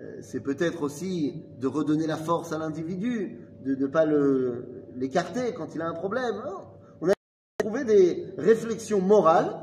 euh, 0.00 0.18
c'est 0.22 0.40
peut-être 0.40 0.82
aussi 0.82 1.42
de 1.58 1.66
redonner 1.66 2.06
la 2.06 2.16
force 2.16 2.52
à 2.52 2.58
l'individu, 2.58 3.40
de 3.64 3.74
ne 3.74 3.86
pas 3.86 4.04
le- 4.04 4.73
l'écarter 4.95 5.53
quand 5.53 5.73
il 5.75 5.81
a 5.81 5.87
un 5.87 5.93
problème. 5.93 6.35
Non. 6.45 6.67
On 7.01 7.09
a 7.09 7.13
trouvé 7.57 7.83
des 7.85 8.33
réflexions 8.37 9.01
morales 9.01 9.59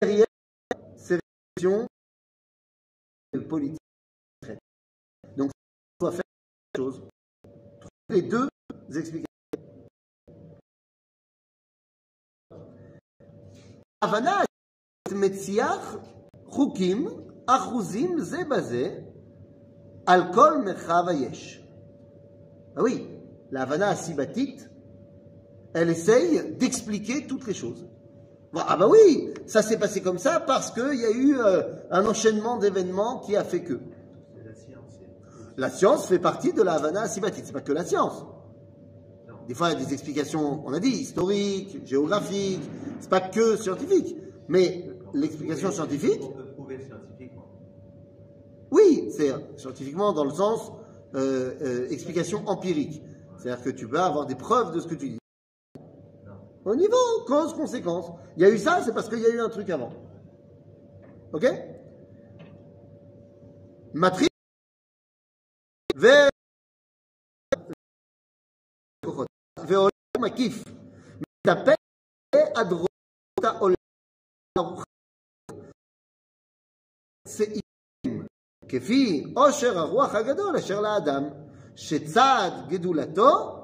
derrière 0.00 0.26
ces 0.96 1.18
réflexions 1.56 1.86
politiques. 3.48 3.78
Donc, 5.36 5.50
on 6.00 6.04
doit 6.04 6.12
faire 6.12 6.22
quelque 6.72 6.84
chose. 6.84 7.02
Trouver 7.80 8.20
les 8.20 8.22
deux 8.22 8.48
explications. 8.90 9.26
הבנה 14.02 14.42
מציח 15.12 15.96
חוקים 16.46 17.06
אחוזים 17.46 18.18
זה 18.20 18.44
בזה 18.50 19.00
על 20.06 20.20
כל 20.34 20.58
מרחב 20.64 21.04
היש. 21.08 21.62
Ah 22.74 22.80
oui, 22.80 23.06
la 23.51 23.61
Havana 23.61 23.89
asibatite, 23.89 24.69
elle 25.73 25.89
essaye 25.89 26.55
d'expliquer 26.57 27.27
toutes 27.27 27.47
les 27.47 27.53
choses. 27.53 27.85
Ah 28.55 28.75
bah 28.77 28.87
oui, 28.87 29.33
ça 29.45 29.61
s'est 29.61 29.77
passé 29.77 30.01
comme 30.01 30.17
ça 30.17 30.39
parce 30.39 30.71
qu'il 30.71 30.99
y 30.99 31.05
a 31.05 31.11
eu 31.11 31.37
euh, 31.37 31.61
un 31.91 32.05
enchaînement 32.05 32.57
d'événements 32.57 33.19
qui 33.19 33.35
a 33.35 33.43
fait 33.43 33.61
que. 33.61 33.79
La 35.57 35.69
science. 35.69 36.07
fait 36.07 36.19
partie 36.19 36.53
de 36.53 36.61
la 36.61 36.73
Havana 36.73 37.01
asibatite, 37.01 37.45
c'est 37.45 37.53
pas 37.53 37.61
que 37.61 37.73
la 37.73 37.83
science. 37.83 38.25
Des 39.47 39.53
fois, 39.53 39.69
il 39.69 39.79
y 39.79 39.81
a 39.81 39.85
des 39.85 39.93
explications, 39.93 40.61
on 40.65 40.73
a 40.73 40.79
dit, 40.79 40.89
historiques, 40.89 41.85
géographiques, 41.85 42.61
c'est 42.99 43.09
pas 43.09 43.21
que 43.21 43.55
scientifique. 43.55 44.15
Mais 44.47 44.89
l'explication 45.13 45.71
scientifique, 45.71 46.21
On 46.57 46.63
peut 46.63 46.75
oui, 48.71 49.09
c'est 49.15 49.31
scientifiquement 49.57 50.13
dans 50.13 50.25
le 50.25 50.31
sens 50.31 50.71
euh, 51.15 51.53
euh, 51.61 51.89
explication 51.89 52.43
empirique. 52.47 53.01
C'est-à-dire 53.38 53.64
que 53.64 53.70
tu 53.70 53.88
peux 53.88 54.00
avoir 54.00 54.26
des 54.26 54.34
preuves 54.36 54.72
de 54.74 54.80
ce 54.80 54.86
que 54.86 54.94
tu 54.94 55.10
dis. 55.10 55.18
Au 56.64 56.76
niveau 56.76 56.96
cause-conséquence. 57.26 58.12
Il 58.36 58.42
y 58.42 58.46
a 58.46 58.50
eu 58.50 58.58
ça, 58.58 58.82
c'est 58.82 58.94
parce 58.94 59.08
qu'il 59.08 59.18
y 59.20 59.26
a 59.26 59.30
eu 59.30 59.40
un 59.40 59.48
truc 59.48 59.68
avant. 59.70 59.92
Ok 61.32 61.46
Matrice. 63.94 64.28
ו- 65.96 66.28
ועולם 69.68 69.90
מקיף. 70.20 70.64
מטפל 71.46 71.74
בהדרות 72.34 72.88
העולם. 73.42 73.74
סעיפים, 77.28 78.26
כפי 78.68 79.32
עושר 79.36 79.78
הרוח 79.78 80.14
הגדול 80.14 80.56
אשר 80.56 80.80
לאדם, 80.80 81.22
שצעד 81.76 82.52
גדולתו 82.68 83.58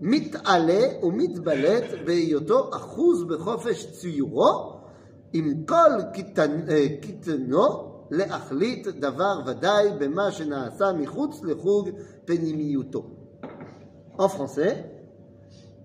מתעלה 0.00 0.80
ומתבלט 1.02 1.84
בהיותו 2.04 2.70
אחוז 2.72 3.24
בחופש 3.24 3.86
ציורו, 3.92 4.80
עם 5.32 5.64
כל 5.66 6.02
קטן- 6.14 6.68
אה, 6.68 6.86
קטנו 7.02 7.90
להחליט 8.10 8.88
דבר 8.88 9.40
ודאי 9.46 9.88
במה 9.98 10.32
שנעשה 10.32 10.92
מחוץ 10.92 11.40
לחוג 11.44 11.90
פנימיותו. 12.24 13.02
En 14.18 14.28
français, 14.28 14.84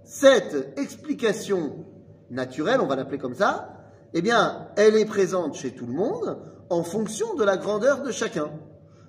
cette 0.04 0.56
explication 0.78 1.86
naturelle, 2.30 2.82
on 2.82 2.88
va 2.88 2.96
l'appeler 2.96 3.18
comme 3.18 3.36
ça, 3.36 3.52
eh 4.14 4.22
bien, 4.22 4.68
elle 4.76 4.96
est 4.96 5.06
présente 5.06 5.54
chez 5.56 5.72
tout 5.72 5.86
le 5.86 5.94
monde 5.94 6.38
en 6.70 6.84
fonction 6.84 7.36
de 7.36 7.44
la 7.44 7.58
grandeur 7.58 8.02
de 8.02 8.12
chacun. 8.12 8.50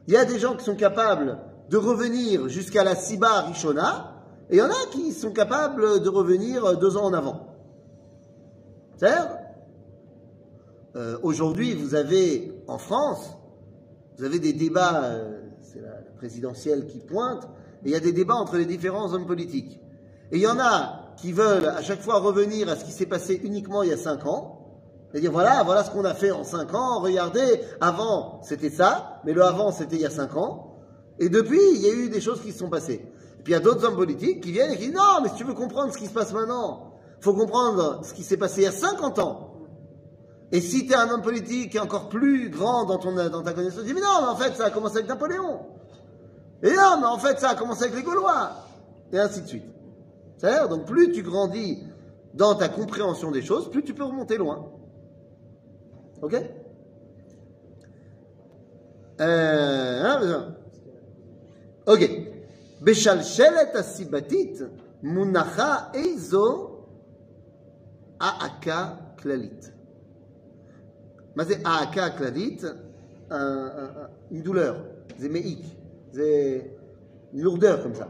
Il 0.06 0.14
y 0.14 0.16
a 0.16 0.24
des 0.24 0.38
gens 0.38 0.54
qui 0.56 0.64
sont 0.64 0.76
capables 0.76 1.38
de 1.71 1.77
revenir 1.77 2.49
jusqu'à 2.49 2.83
la 2.83 2.95
Siba 2.95 3.43
Rishona, 3.43 4.13
et 4.49 4.55
il 4.55 4.59
y 4.59 4.61
en 4.61 4.69
a 4.69 4.85
qui 4.91 5.13
sont 5.13 5.31
capables 5.31 6.01
de 6.01 6.09
revenir 6.09 6.77
deux 6.77 6.97
ans 6.97 7.05
en 7.05 7.13
avant. 7.13 7.47
C'est 8.97 9.07
euh, 10.97 11.17
Aujourd'hui, 11.23 11.73
vous 11.73 11.95
avez 11.95 12.61
en 12.67 12.77
France, 12.77 13.37
vous 14.17 14.25
avez 14.25 14.39
des 14.39 14.51
débats, 14.51 15.05
euh, 15.05 15.39
c'est 15.61 15.79
la, 15.79 16.01
la 16.01 16.11
présidentielle 16.17 16.87
qui 16.87 16.99
pointe, 16.99 17.45
et 17.85 17.87
il 17.87 17.91
y 17.91 17.95
a 17.95 18.01
des 18.01 18.11
débats 18.11 18.35
entre 18.35 18.57
les 18.57 18.65
différents 18.65 19.13
hommes 19.13 19.25
politiques. 19.25 19.79
Et 20.33 20.35
il 20.35 20.41
y 20.41 20.47
en 20.47 20.59
a 20.59 21.13
qui 21.15 21.31
veulent 21.31 21.67
à 21.67 21.81
chaque 21.81 22.01
fois 22.01 22.19
revenir 22.19 22.67
à 22.67 22.75
ce 22.75 22.83
qui 22.83 22.91
s'est 22.91 23.05
passé 23.05 23.39
uniquement 23.45 23.81
il 23.81 23.91
y 23.91 23.93
a 23.93 23.97
cinq 23.97 24.25
ans, 24.25 24.57
et 25.13 25.21
dire 25.21 25.31
voilà, 25.31 25.63
voilà 25.63 25.85
ce 25.85 25.91
qu'on 25.91 26.03
a 26.03 26.15
fait 26.15 26.31
en 26.31 26.43
cinq 26.43 26.73
ans, 26.73 26.99
regardez, 26.99 27.61
avant 27.79 28.41
c'était 28.43 28.69
ça, 28.69 29.21
mais 29.23 29.31
le 29.31 29.41
avant 29.41 29.71
c'était 29.71 29.95
il 29.95 30.01
y 30.01 30.05
a 30.05 30.09
cinq 30.09 30.35
ans, 30.35 30.67
et 31.19 31.29
depuis 31.29 31.59
il 31.75 31.81
y 31.81 31.89
a 31.89 31.93
eu 31.93 32.09
des 32.09 32.21
choses 32.21 32.41
qui 32.41 32.51
se 32.51 32.59
sont 32.59 32.69
passées. 32.69 33.05
Puis 33.43 33.53
il 33.53 33.55
y 33.55 33.55
a 33.55 33.59
d'autres 33.59 33.85
hommes 33.85 33.95
politiques 33.95 34.41
qui 34.41 34.51
viennent 34.51 34.71
et 34.71 34.77
qui 34.77 34.87
disent 34.87 34.95
non, 34.95 35.21
mais 35.21 35.29
si 35.29 35.35
tu 35.35 35.43
veux 35.43 35.53
comprendre 35.53 35.93
ce 35.93 35.97
qui 35.97 36.05
se 36.05 36.13
passe 36.13 36.33
maintenant, 36.33 36.93
faut 37.19 37.33
comprendre 37.33 38.01
ce 38.03 38.13
qui 38.13 38.23
s'est 38.23 38.37
passé 38.37 38.61
il 38.61 38.63
y 38.65 38.67
a 38.67 38.71
50 38.71 39.19
ans. 39.19 39.47
Et 40.51 40.59
si 40.59 40.85
tu 40.85 40.91
es 40.91 40.95
un 40.95 41.09
homme 41.09 41.21
politique 41.21 41.77
encore 41.81 42.09
plus 42.09 42.49
grand 42.49 42.85
dans, 42.85 42.97
ta 42.97 43.53
connaissance, 43.53 43.83
tu 43.85 43.93
dis 43.93 44.01
non, 44.01 44.21
mais 44.21 44.27
en 44.27 44.35
fait 44.35 44.55
ça 44.55 44.65
a 44.65 44.69
commencé 44.69 44.97
avec 44.97 45.07
Napoléon. 45.07 45.59
Et 46.63 46.73
non, 46.73 46.99
mais 46.99 47.07
en 47.07 47.17
fait 47.17 47.39
ça 47.39 47.49
a 47.49 47.55
commencé 47.55 47.83
avec 47.83 47.95
les 47.95 48.03
Gaulois. 48.03 48.51
Et 49.11 49.19
ainsi 49.19 49.41
de 49.41 49.47
suite. 49.47 49.65
C'est-à-dire, 50.37 50.69
donc 50.69 50.85
plus 50.85 51.11
tu 51.11 51.21
grandis 51.21 51.83
dans 52.33 52.55
ta 52.55 52.69
compréhension 52.69 53.31
des 53.31 53.41
choses, 53.41 53.69
plus 53.69 53.83
tu 53.83 53.93
peux 53.93 54.03
remonter 54.03 54.37
loin. 54.37 54.71
Ok? 56.21 56.35
Euh, 59.19 60.03
hein, 60.03 60.55
Ok. 61.86 62.00
בשלשלת 62.82 63.74
הסיבתית 63.74 64.58
מונחה 65.02 65.76
איזו 65.94 66.70
העקה 68.20 68.94
כללית. 69.18 69.70
מה 71.36 71.44
זה 71.44 71.54
העקה 71.64 72.04
הכללית? 72.06 72.62
Un- 72.62 73.32
un- 73.32 73.92
un- 74.02 74.10
Une 74.30 74.42
douleur. 74.42 74.74
C'est 75.18 75.28
méique. 75.28 75.66
C'est 76.12 76.70
une 77.32 77.42
lourdeur 77.42 77.82
comme 77.82 77.94
ça. 77.94 78.08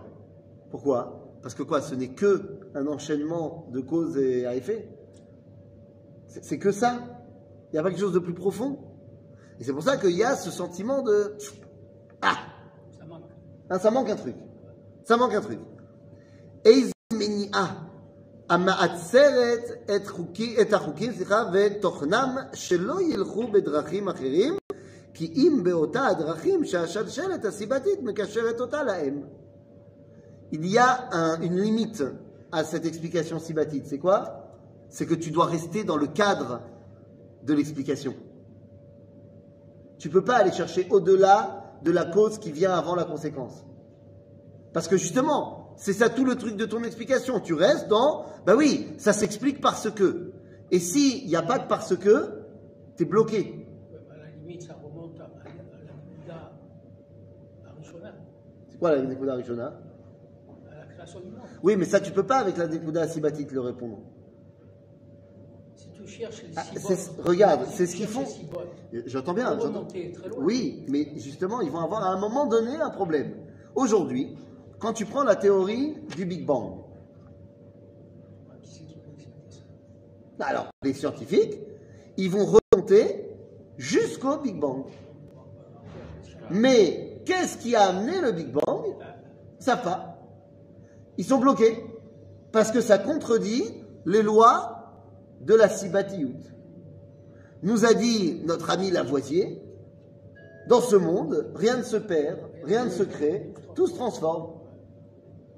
Pourquoi 0.70 0.98
Parce 1.42 1.54
que 1.54 1.62
quoi 1.62 1.80
Ce 1.80 1.94
n'est 1.94 2.08
que 2.20 2.32
un 2.74 2.86
enchaînement 2.86 3.66
de 3.72 3.80
causes 3.80 4.16
et 4.18 4.46
à 4.46 4.54
effet. 4.54 4.88
C'est 6.28 6.44
c'est 6.44 6.58
que 6.58 6.70
ça. 6.72 6.92
Il 7.68 7.72
n'y 7.74 7.78
a 7.78 7.82
pas 7.82 7.90
quelque 7.90 8.00
chose 8.00 8.12
de 8.12 8.18
plus 8.18 8.34
profond. 8.34 8.78
Et 9.58 9.64
c'est 9.64 9.72
pour 9.72 9.82
ça 9.82 9.96
qu'il 9.96 10.10
y 10.10 10.22
a 10.24 10.36
ce 10.36 10.50
sentiment 10.50 11.02
de 11.02 11.36
ah, 12.20 12.36
Ça 12.36 12.49
manque. 13.70 13.70
ah, 13.70 13.78
ça 13.78 13.90
manque 13.90 14.10
un 14.10 14.16
truc. 14.16 14.36
Ça 15.04 15.16
manque 15.16 15.34
un 15.34 15.40
truc. 15.40 15.60
איזו 16.64 16.92
מניעה 17.12 17.82
המעצרת 18.50 19.60
את, 19.96 20.06
חוקי, 20.06 20.56
את 20.60 20.72
החוקים 20.72 21.12
סליחה, 21.12 21.42
ותוכנם 21.52 22.36
שלא 22.54 23.02
ילכו 23.02 23.46
בדרכים 23.46 24.08
אחרים, 24.08 24.54
כי 25.14 25.32
אם 25.36 25.60
באותה 25.64 26.06
הדרכים 26.06 26.64
שהשלשלת 26.64 27.44
הסיבתית 27.44 28.02
מקשרת 28.02 28.60
אותה 28.60 28.82
להם. 28.82 29.22
Il 30.52 30.64
y 30.64 30.78
a 30.78 31.08
un- 31.12 31.40
une 31.42 31.58
limite 31.60 32.02
à 32.52 32.62
cette 32.64 32.86
explication 32.86 33.38
sibatite. 33.40 33.86
C'est 33.86 33.98
quoi 33.98 34.18
C'est 34.88 35.06
que 35.06 35.14
tu 35.14 35.30
dois 35.32 35.46
rester 35.46 35.82
dans 35.82 35.96
le 35.96 36.06
cadre 36.06 36.60
de 37.42 37.52
l'explication. 37.54 38.14
Tu 39.98 40.06
ne 40.08 40.12
peux 40.12 40.24
pas 40.24 40.36
aller 40.36 40.52
chercher 40.52 40.86
au-delà 40.90 41.59
de 41.83 41.91
la 41.91 42.05
cause 42.05 42.39
qui 42.39 42.51
vient 42.51 42.73
avant 42.73 42.95
la 42.95 43.03
conséquence. 43.03 43.65
Parce 44.73 44.87
que 44.87 44.97
justement, 44.97 45.73
c'est 45.77 45.93
ça 45.93 46.09
tout 46.09 46.25
le 46.25 46.35
truc 46.35 46.55
de 46.55 46.65
ton 46.65 46.83
explication. 46.83 47.39
Tu 47.39 47.53
restes 47.53 47.87
dans, 47.87 48.25
bah 48.45 48.55
oui, 48.55 48.87
ça 48.97 49.13
s'explique 49.13 49.61
parce 49.61 49.89
que. 49.91 50.31
Et 50.71 50.79
s'il 50.79 51.27
n'y 51.27 51.35
a 51.35 51.41
pas 51.41 51.59
de 51.59 51.67
parce 51.67 51.97
que, 51.97 52.43
tu 52.95 53.03
es 53.03 53.05
bloqué. 53.05 53.67
À 54.09 54.17
la 54.17 54.31
limite, 54.31 54.61
ça 54.61 54.75
remonte 54.81 55.19
à, 55.19 55.29
la 56.27 56.51
Arishona, 57.69 58.13
C'est 58.69 58.77
quoi 58.77 58.95
la 58.95 59.01
Nekuda 59.01 59.35
Rishona 59.35 59.65
à 60.71 60.77
la 60.77 60.85
création 60.85 61.19
du 61.19 61.25
monde. 61.25 61.41
Oui, 61.63 61.75
mais 61.75 61.85
ça, 61.85 61.99
tu 61.99 62.11
peux 62.11 62.25
pas 62.25 62.37
avec 62.37 62.57
la 62.57 62.67
Nekuda 62.67 63.07
Sibatite 63.07 63.51
le 63.51 63.59
répondre. 63.59 63.99
Si 66.01 66.07
tu 66.07 66.19
cherches 66.19 66.43
les 66.43 66.49
Ah, 66.55 66.63
regarde, 67.23 67.67
c'est 67.71 67.85
ce 67.85 67.95
qu'ils 67.95 68.07
font. 68.07 68.25
J'entends 69.05 69.33
bien. 69.33 69.57
Oui, 70.37 70.85
mais 70.87 71.11
justement, 71.17 71.61
ils 71.61 71.71
vont 71.71 71.79
avoir 71.79 72.03
à 72.03 72.09
un 72.09 72.19
moment 72.19 72.47
donné 72.47 72.75
un 72.75 72.89
problème. 72.89 73.33
Aujourd'hui, 73.75 74.35
quand 74.79 74.93
tu 74.93 75.05
prends 75.05 75.23
la 75.23 75.35
théorie 75.35 75.95
du 76.15 76.25
Big 76.25 76.45
Bang, 76.45 76.79
ça 80.39 80.45
alors 80.47 80.71
les 80.83 80.93
scientifiques, 80.93 81.59
ils 82.17 82.29
vont 82.29 82.45
remonter 82.45 83.29
jusqu'au 83.77 84.37
Big 84.37 84.59
Bang. 84.59 84.85
Mais 86.49 87.21
qu'est-ce 87.25 87.57
qui 87.57 87.75
a 87.75 87.89
amené 87.89 88.19
le 88.19 88.31
Big 88.31 88.51
Bang? 88.51 88.95
Savent 89.59 89.83
pas. 89.83 90.17
Ils 91.17 91.25
sont 91.25 91.37
bloqués 91.37 91.83
parce 92.51 92.71
que 92.71 92.81
ça 92.81 92.97
contredit 92.97 93.63
les 94.05 94.23
lois 94.23 94.80
de 95.45 95.53
la 95.53 95.69
Sibatiout. 95.69 96.35
Nous 97.63 97.85
a 97.85 97.93
dit 97.93 98.41
notre 98.45 98.69
ami 98.69 98.91
Lavoisier, 98.91 99.61
dans 100.67 100.81
ce 100.81 100.95
monde, 100.95 101.51
rien 101.55 101.77
ne 101.77 101.83
se 101.83 101.97
perd, 101.97 102.39
rien 102.63 102.85
ne 102.85 102.89
se 102.89 103.03
crée, 103.03 103.53
tout 103.75 103.87
se 103.87 103.95
transforme. 103.95 104.53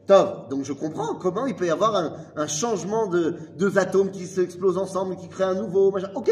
Top. 0.06 0.50
Donc 0.50 0.64
je 0.64 0.74
comprends 0.74 1.16
comment 1.16 1.46
il 1.46 1.56
peut 1.56 1.66
y 1.66 1.70
avoir 1.70 1.96
un, 2.36 2.48
changement 2.48 3.08
de 3.08 3.36
deux 3.58 3.78
atomes 3.78 4.12
qui 4.12 4.26
s'explosent 4.26 4.78
ensemble, 4.78 5.16
qui 5.16 5.30
créent 5.30 5.46
un 5.46 5.56
nouveau 5.56 5.92
machin. 5.92 6.10
Ok. 6.16 6.32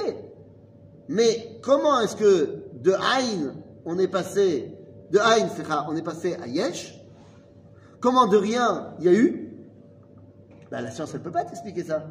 Mais 1.08 1.60
comment 1.62 2.00
est-ce 2.02 2.16
que 2.16 2.64
de 2.74 2.92
Ein, 2.92 3.56
on 3.86 3.98
est 3.98 4.08
passé, 4.08 4.78
de 5.12 5.18
ça, 5.18 5.86
on 5.90 5.96
est 5.96 6.02
passé 6.02 6.36
à 6.42 6.48
Yesh 6.48 6.98
Comment 8.00 8.28
de 8.28 8.38
rien 8.38 8.96
il 9.00 9.06
y 9.06 9.10
a 9.10 9.14
eu? 9.14 9.54
Ben, 10.70 10.82
La 10.82 10.92
science, 10.92 11.12
elle 11.14 11.22
peut 11.22 11.32
pas 11.32 11.44
t'expliquer 11.44 11.84
ça. 11.84 12.08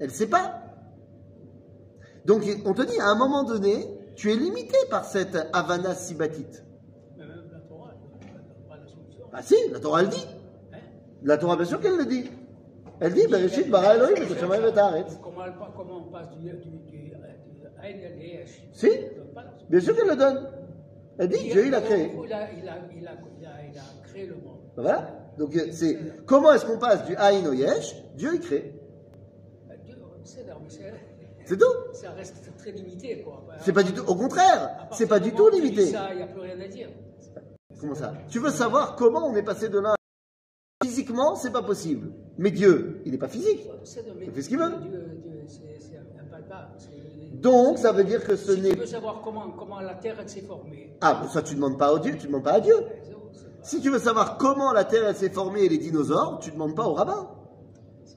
Elle 0.00 0.08
ne 0.08 0.12
sait 0.12 0.28
pas. 0.28 0.62
Donc 2.24 2.42
on 2.64 2.74
te 2.74 2.82
dit, 2.82 2.98
à 2.98 3.08
un 3.08 3.16
moment 3.16 3.44
donné, 3.44 3.86
tu 4.16 4.32
es 4.32 4.36
limité 4.36 4.76
par 4.90 5.04
cette 5.04 5.36
Havana 5.52 5.94
Sibatite. 5.94 6.64
Mais 7.16 7.26
même 7.26 7.44
la 7.52 7.60
Torah, 7.60 7.92
pas 8.68 8.76
la 8.76 8.86
solution. 8.86 9.26
Bah 9.32 9.42
si, 9.42 9.54
la 9.70 9.78
Torah 9.78 10.02
elle 10.02 10.08
dit. 10.08 10.26
Hein? 10.72 10.78
La 11.22 11.38
Torah, 11.38 11.56
bien 11.56 11.64
sûr 11.66 11.80
qu'elle 11.80 11.96
le 11.96 12.06
dit. 12.06 12.30
Elle 13.00 13.14
dit, 13.14 13.26
Bereshit 13.26 13.70
bara 13.70 13.94
Elohim 13.94 14.14
et 14.16 14.78
Haaretz. 14.78 15.18
Comment, 15.22 15.44
on 15.96 16.10
passe 16.10 16.30
du, 16.36 16.50
Si. 18.72 18.90
Bien 19.70 19.80
sûr 19.80 19.96
qu'elle 19.96 20.08
le 20.08 20.16
donne. 20.16 20.48
Elle 21.18 21.28
dit, 21.28 21.50
Dieu 21.50 21.66
il 21.66 21.74
a 21.74 21.80
créé. 21.80 22.12
Il 22.12 22.32
a, 22.32 22.52
il 22.52 22.68
a, 22.68 22.78
il 22.94 23.06
a, 23.06 23.12
il 23.38 23.46
a, 23.46 23.50
il 23.70 23.78
a 23.78 23.82
créé 24.04 24.26
le 24.26 24.34
monde. 24.34 24.60
Voilà. 24.76 25.08
Donc 25.38 25.56
euh, 25.56 25.68
c'est 25.72 25.98
comment 26.26 26.52
est-ce 26.52 26.66
qu'on 26.66 26.78
passe 26.78 27.06
du 27.06 27.16
Aïn 27.16 27.46
au 27.46 27.52
Yesh? 27.52 27.94
Dieu 28.16 28.30
il 28.34 28.40
crée. 28.40 28.79
C'est 31.46 31.56
tout. 31.58 31.64
ça 31.92 32.10
reste 32.12 32.56
très 32.58 32.72
limité. 32.72 33.22
quoi. 33.22 33.42
C'est 33.60 33.72
pas 33.72 33.82
du 33.82 33.92
tout. 33.92 34.02
Au 34.06 34.14
contraire, 34.14 34.88
c'est 34.92 35.06
pas 35.06 35.18
du 35.20 35.32
tout 35.32 35.48
limité. 35.48 35.86
ça, 35.86 36.08
Il 36.12 36.18
n'y 36.18 36.22
a 36.22 36.26
plus 36.26 36.40
rien 36.40 36.60
à 36.60 36.68
dire. 36.68 36.88
Comment 37.80 37.94
ça? 37.94 38.12
Tu 38.28 38.38
veux 38.38 38.50
savoir 38.50 38.94
comment 38.96 39.26
on 39.26 39.34
est 39.36 39.42
passé 39.42 39.68
de 39.68 39.78
là? 39.78 39.94
Physiquement, 40.82 41.34
c'est 41.36 41.50
pas 41.52 41.62
possible. 41.62 42.12
Mais 42.38 42.50
Dieu, 42.50 43.00
il 43.04 43.12
n'est 43.12 43.18
pas 43.18 43.28
physique. 43.28 43.60
Il 44.22 44.30
fait 44.32 44.42
ce 44.42 44.48
qu'il 44.48 44.58
veut. 44.58 44.72
Donc 47.34 47.78
ça 47.78 47.92
veut 47.92 48.04
dire 48.04 48.24
que 48.24 48.36
ce 48.36 48.54
Si 48.54 48.60
n'est. 48.60 48.70
tu 48.70 48.76
veux 48.80 48.86
savoir 48.86 49.20
comment, 49.22 49.50
comment 49.52 49.80
la 49.80 49.94
Terre 49.94 50.16
s'est 50.26 50.40
formée, 50.42 50.96
Ah, 51.00 51.22
ça 51.32 51.42
tu 51.42 51.54
demandes 51.54 51.78
pas 51.78 51.94
à 51.94 51.98
Dieu, 51.98 52.16
tu 52.18 52.26
demandes 52.26 52.44
pas 52.44 52.52
à 52.54 52.60
Dieu. 52.60 52.74
Si 53.62 53.80
tu 53.80 53.90
veux 53.90 53.98
savoir 53.98 54.36
comment 54.36 54.72
la 54.72 54.84
Terre 54.84 55.06
elle 55.08 55.16
s'est 55.16 55.30
formée 55.30 55.62
et 55.64 55.68
les 55.68 55.78
dinosaures, 55.78 56.38
tu 56.40 56.50
demandes 56.50 56.74
pas 56.74 56.86
au 56.86 56.94
rabbin. 56.94 57.30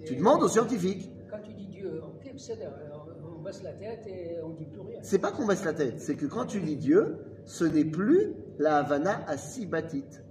Tu 0.05 0.15
demandes 0.15 0.43
aux 0.43 0.47
scientifiques. 0.49 1.09
Quand 1.29 1.37
tu 1.45 1.53
dis 1.53 1.67
Dieu, 1.67 2.01
ok, 2.03 2.22
c'est 2.22 2.22
alors, 2.22 2.22
on 2.33 3.41
baisse 3.41 3.63
la 3.63 3.73
tête 3.73 4.07
et 4.07 4.41
on 4.43 4.49
dit 4.49 4.65
plus 4.65 4.81
rien. 4.81 4.99
C'est 5.01 5.19
pas 5.19 5.31
qu'on 5.31 5.45
baisse 5.45 5.65
la 5.65 5.73
tête, 5.73 5.99
c'est 5.99 6.15
que 6.15 6.25
quand 6.25 6.45
tu 6.45 6.61
dis 6.61 6.75
Dieu, 6.75 7.19
ce 7.45 7.63
n'est 7.63 7.85
plus 7.85 8.33
la 8.57 8.77
Havana 8.77 9.23
à 9.27 9.37
Sibatite, 9.37 10.23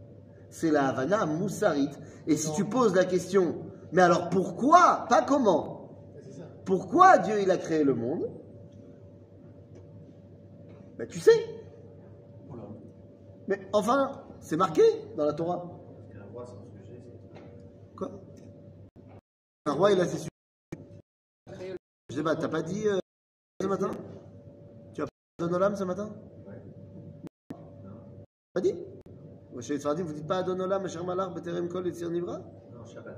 c'est 0.51 0.71
la 0.71 0.89
Havana 0.89 1.23
à 1.23 1.27
Moussarit. 1.27 1.91
Et 2.27 2.37
si 2.37 2.53
tu 2.53 2.65
poses 2.65 2.95
la 2.95 3.05
question, 3.05 3.67
mais 3.93 4.03
alors 4.03 4.31
pourquoi 4.31 5.07
Pas 5.09 5.23
comment? 5.23 5.91
Pourquoi 6.65 7.19
Dieu 7.19 7.41
il 7.43 7.51
a 7.51 7.59
créé 7.59 7.85
le 7.85 7.95
monde? 7.95 8.29
Ben 10.99 11.07
tu 11.09 11.19
sais. 11.19 11.33
Mais 13.49 13.61
enfin, 13.73 14.23
c'est 14.41 14.57
marqué 14.57 14.83
dans 15.17 15.25
la 15.25 15.33
Torah. 15.33 15.69
Un 16.15 16.33
roi 16.33 16.47
sans 16.47 16.63
sujet, 16.71 17.01
c'est. 17.03 17.97
Quoi? 17.97 18.11
Un 19.67 19.73
roi 19.73 19.93
il 19.93 20.01
a 20.01 20.05
ses 20.07 20.19
sujets. 20.19 20.32
Je 22.13 22.19
sais 22.19 22.23
pas, 22.23 22.37
t'as 22.37 22.49
pas 22.49 22.61
dit 22.61 22.87
euh, 22.87 22.99
ce 23.59 23.67
matin? 23.67 23.91
Tu 24.93 25.01
as 25.01 25.07
pas 25.07 25.45
Adonolam 25.47 25.75
ce 25.75 25.85
matin? 25.85 26.11
Pas 28.53 28.61
dit? 28.61 28.75
Chez 29.61 29.79
les 29.79 30.03
vous 30.03 30.13
dites 30.13 30.27
pas 30.27 30.41
Adonolam, 30.41 30.85
Asher 30.85 31.03
Malach, 31.03 31.33
Beterem 31.33 31.71
Kol, 31.71 31.87
Etzir 31.87 32.11
Nivra? 32.11 32.43
Non, 32.71 32.85
Shabbat. 32.85 33.17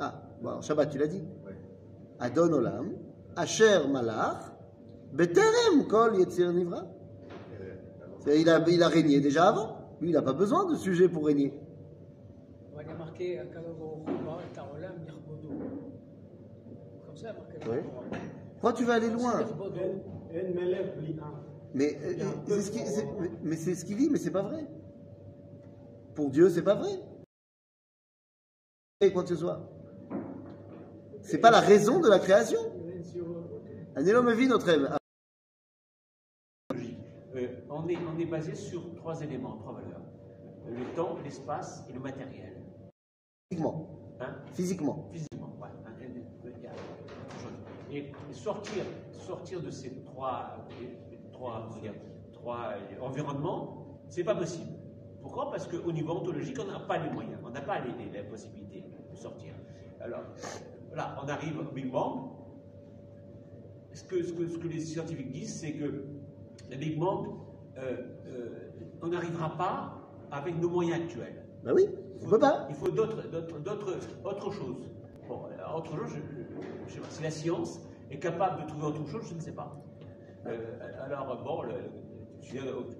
Ah, 0.00 0.22
bon, 0.42 0.48
alors 0.48 0.62
Shabbat, 0.64 0.90
tu 0.90 0.98
l'as 0.98 1.06
dit 1.06 1.22
Ouais. 1.46 1.54
Adonolam, 2.18 2.94
Asher 3.36 3.86
Malach, 3.88 4.50
Beterem 5.12 5.86
Kol, 5.88 6.16
Yetzir 6.16 6.52
Nivra? 6.52 6.84
Euh, 8.26 8.36
il 8.36 8.50
a, 8.50 8.58
il 8.68 8.82
a 8.82 8.88
régné 8.88 9.20
déjà 9.20 9.50
avant. 9.50 9.76
Lui, 10.00 10.08
il 10.08 10.14
n'a 10.14 10.22
pas 10.22 10.32
besoin 10.32 10.68
de 10.68 10.74
sujet 10.74 11.08
pour 11.08 11.26
régner. 11.26 11.54
Nirbodo. 12.74 12.80
Comme 12.80 12.88
ça, 14.56 14.64
marqué 15.38 15.46
dans 15.46 15.91
Oui. 17.68 17.76
Pourquoi 18.54 18.72
tu 18.72 18.84
vas 18.84 18.94
aller 18.94 19.10
loin. 19.10 19.40
Mais 21.74 21.96
euh, 22.02 22.14
euh, 22.50 22.60
c'est 22.60 22.62
ce 22.62 22.70
qu'il 22.70 22.82
mais- 23.20 23.30
mais 23.42 23.56
c'est 23.56 23.74
ce 23.74 23.84
qu'il 23.84 23.96
dit, 23.96 24.08
mais 24.10 24.18
c'est 24.18 24.30
pas 24.30 24.42
vrai. 24.42 24.66
Pour 26.14 26.30
Dieu, 26.30 26.48
c'est 26.50 26.62
pas 26.62 26.74
vrai. 26.74 27.00
Et 29.00 29.12
quoi 29.12 29.22
que 29.22 29.30
ce 29.30 29.36
soit. 29.36 29.68
C'est 31.22 31.38
pas 31.38 31.50
la 31.50 31.60
raison 31.60 32.00
de 32.00 32.08
la 32.08 32.18
création. 32.18 32.60
Un 33.96 34.06
énorme 34.06 34.32
vie 34.32 34.46
notre 34.48 34.68
aime. 34.68 34.88
Euh, 37.34 37.46
on, 37.70 37.88
est, 37.88 37.96
on 37.96 38.18
est 38.18 38.26
basé 38.26 38.54
sur 38.54 38.94
trois 38.96 39.20
éléments, 39.22 39.56
trois 39.56 39.72
valeurs. 39.72 40.00
Le 40.68 40.94
temps, 40.94 41.18
l'espace 41.24 41.82
et 41.88 41.92
le 41.92 42.00
matériel. 42.00 42.62
Physiquement. 43.50 43.88
Hein? 44.20 44.34
Physiquement. 44.52 45.08
Physiquement, 45.12 45.56
ouais. 45.60 45.68
Hein, 45.86 45.92
il 46.00 46.62
y 46.62 46.66
a 46.66 46.70
autre 46.70 47.40
chose. 47.42 47.52
Et 47.92 48.10
sortir, 48.32 48.84
sortir 49.12 49.60
de 49.60 49.70
ces 49.70 49.90
trois, 50.04 50.56
trois, 51.32 51.68
dire, 51.80 51.92
trois 52.32 52.70
euh, 52.72 53.00
environnements, 53.04 54.00
c'est 54.08 54.24
pas 54.24 54.34
possible. 54.34 54.70
Pourquoi? 55.20 55.50
Parce 55.50 55.68
qu'au 55.68 55.92
niveau 55.92 56.12
ontologique, 56.14 56.56
on 56.60 56.70
n'a 56.70 56.80
pas 56.80 56.98
les 56.98 57.10
moyens, 57.10 57.38
on 57.44 57.50
n'a 57.50 57.60
pas 57.60 57.80
les, 57.80 57.92
les- 58.04 58.10
la 58.18 58.24
possibilité 58.24 58.84
de 59.10 59.16
sortir. 59.16 59.52
Alors, 60.00 60.22
là, 60.94 61.16
on 61.22 61.28
arrive 61.28 61.58
au 61.60 61.64
Big 61.72 61.90
Bang. 61.90 62.30
Ce 63.92 64.04
que, 64.04 64.22
ce 64.22 64.32
que, 64.32 64.48
ce 64.48 64.56
que 64.58 64.68
les 64.68 64.80
scientifiques 64.80 65.30
disent, 65.30 65.54
c'est 65.60 65.72
que 65.74 65.84
le 66.70 66.76
Big 66.76 66.98
Bang, 66.98 67.26
euh, 67.76 67.96
euh, 68.26 68.70
on 69.02 69.08
n'arrivera 69.08 69.56
pas 69.56 69.98
avec 70.30 70.58
nos 70.58 70.70
moyens 70.70 71.02
actuels. 71.02 71.44
Ben 71.62 71.72
oui, 71.74 71.88
on 72.24 72.28
peut 72.30 72.38
pas. 72.38 72.66
Il 72.70 72.74
faut 72.74 72.88
d'autres, 72.90 73.28
d'autres, 73.30 73.58
d'autres, 73.60 73.98
autre 74.24 74.50
chose. 74.50 74.88
Bon, 75.28 75.46
euh, 75.46 75.76
autre 75.76 75.96
chose, 75.96 76.10
je, 76.14 76.88
je- 76.88 76.94
sais 76.94 77.00
pas. 77.00 77.10
Si 77.10 77.22
la 77.22 77.30
science 77.30 77.80
est 78.10 78.18
capable 78.18 78.62
de 78.62 78.68
trouver 78.68 78.86
autre 78.86 79.06
chose, 79.08 79.26
je 79.28 79.34
ne 79.34 79.40
sais 79.40 79.52
pas. 79.52 79.72
Euh, 80.46 81.04
alors, 81.04 81.42
bon, 81.42 81.62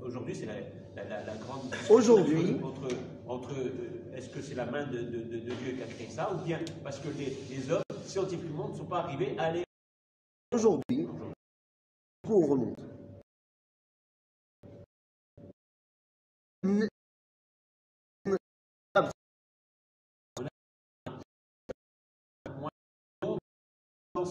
aujourd'hui, 0.05 0.35
c'est 0.35 0.47
la, 0.47 0.55
la, 0.97 1.05
la- 1.09 1.25
la 1.25 1.37
grande 1.37 1.75
Aujourd'hui. 1.91 2.57
entre, 2.63 2.89
entre 3.27 3.53
euh, 3.53 4.15
est-ce 4.17 4.29
que 4.29 4.41
c'est 4.41 4.55
la 4.55 4.67
main 4.67 4.87
de, 4.87 4.99
de- 4.99 5.23
de- 5.23 5.39
de 5.41 5.55
Dieu 5.55 5.73
qui 5.77 5.83
a 5.83 5.87
créé 5.87 6.09
ça, 6.09 6.33
ou 6.33 6.39
bien 6.45 6.61
parce 6.85 6.99
que 7.01 7.09
les, 7.09 7.37
les 7.51 7.71
hommes, 7.71 7.83
scientifiquement, 8.05 8.69
ne 8.69 8.75
sont 8.77 8.85
pas 8.87 9.01
arrivés 9.01 9.37
à 9.39 9.45
aller. 9.45 9.65
Aujourd'hui, 10.55 11.09
on 12.29 12.47
remonte. 12.47 12.79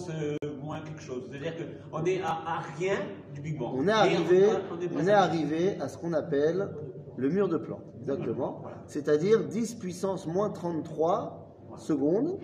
Euh, 0.10 0.36
moins 0.64 0.80
quelque 0.82 1.02
chose. 1.02 1.24
C'est-à-dire 1.30 1.54
qu'on 1.92 2.04
est 2.06 2.22
à, 2.22 2.30
à 2.30 2.60
rien 2.78 2.96
du 3.34 3.42
Big 3.42 3.58
Bang. 3.58 3.74
On 3.76 3.88
est 3.88 3.92
arrivé, 3.92 4.48
on 4.48 4.80
est 4.82 4.86
on 4.92 4.96
passé- 4.96 5.10
est 5.10 5.14
arrivé 5.14 5.82
à 5.82 5.88
ce 5.90 5.98
qu'on 5.98 6.14
appelle 6.14 6.70
le 7.18 7.30
mur 7.30 7.50
de 7.50 7.58
Planck, 7.58 7.82
exactement. 8.00 8.64
C'est-à-dire 8.88 9.44
10 9.46 9.76
puissance 9.76 10.28
moins 10.28 10.50
33 10.50 11.48
secondes 11.78 12.38